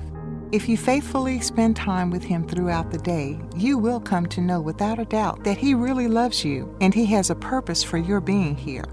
If 0.53 0.69
you 0.69 0.77
faithfully 0.77 1.41
spend 1.41 1.75
time 1.77 2.11
with 2.11 2.23
Him 2.23 2.47
throughout 2.47 2.91
the 2.91 2.99
day, 2.99 3.41
you 3.57 3.79
will 3.79 4.01
come 4.01 4.27
to 4.27 4.43
know 4.43 4.61
without 4.61 4.99
a 4.99 5.07
doubt 5.07 5.45
that 5.45 5.57
He 5.57 5.75
really 5.75 6.09
loves 6.09 6.45
you 6.45 6.77
and 6.79 6.93
He 6.93 7.07
has 7.07 7.31
a 7.31 7.35
purpose 7.35 7.83
for 7.83 7.97
your 7.97 8.21
being 8.21 8.55
here. 8.55 8.85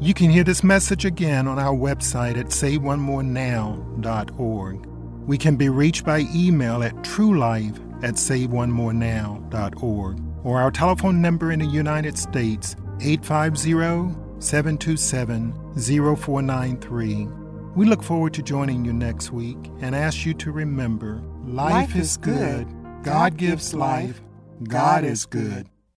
You 0.00 0.14
can 0.14 0.30
hear 0.30 0.44
this 0.44 0.62
message 0.62 1.04
again 1.04 1.48
on 1.48 1.58
our 1.58 1.74
website 1.74 2.38
at 2.38 2.50
saveonemorenow.org. 2.50 4.86
We 5.26 5.36
can 5.36 5.56
be 5.56 5.68
reached 5.68 6.06
by 6.06 6.24
email 6.32 6.84
at 6.84 6.94
truelife 6.98 8.04
at 8.04 8.14
saveonemorenow.org 8.14 10.22
or 10.44 10.60
our 10.60 10.70
telephone 10.70 11.20
number 11.20 11.50
in 11.50 11.58
the 11.58 11.66
United 11.66 12.16
States, 12.16 12.76
850 13.00 14.14
727 14.38 15.52
0493. 15.74 17.37
We 17.78 17.86
look 17.86 18.02
forward 18.02 18.34
to 18.34 18.42
joining 18.42 18.84
you 18.84 18.92
next 18.92 19.30
week 19.30 19.56
and 19.80 19.94
ask 19.94 20.26
you 20.26 20.34
to 20.34 20.50
remember 20.50 21.22
life, 21.44 21.94
life 21.94 21.94
is 21.94 22.16
good, 22.16 22.66
God, 22.66 23.04
God 23.04 23.36
gives 23.36 23.72
life, 23.72 24.20
God 24.64 25.04
is 25.04 25.24
good. 25.26 25.68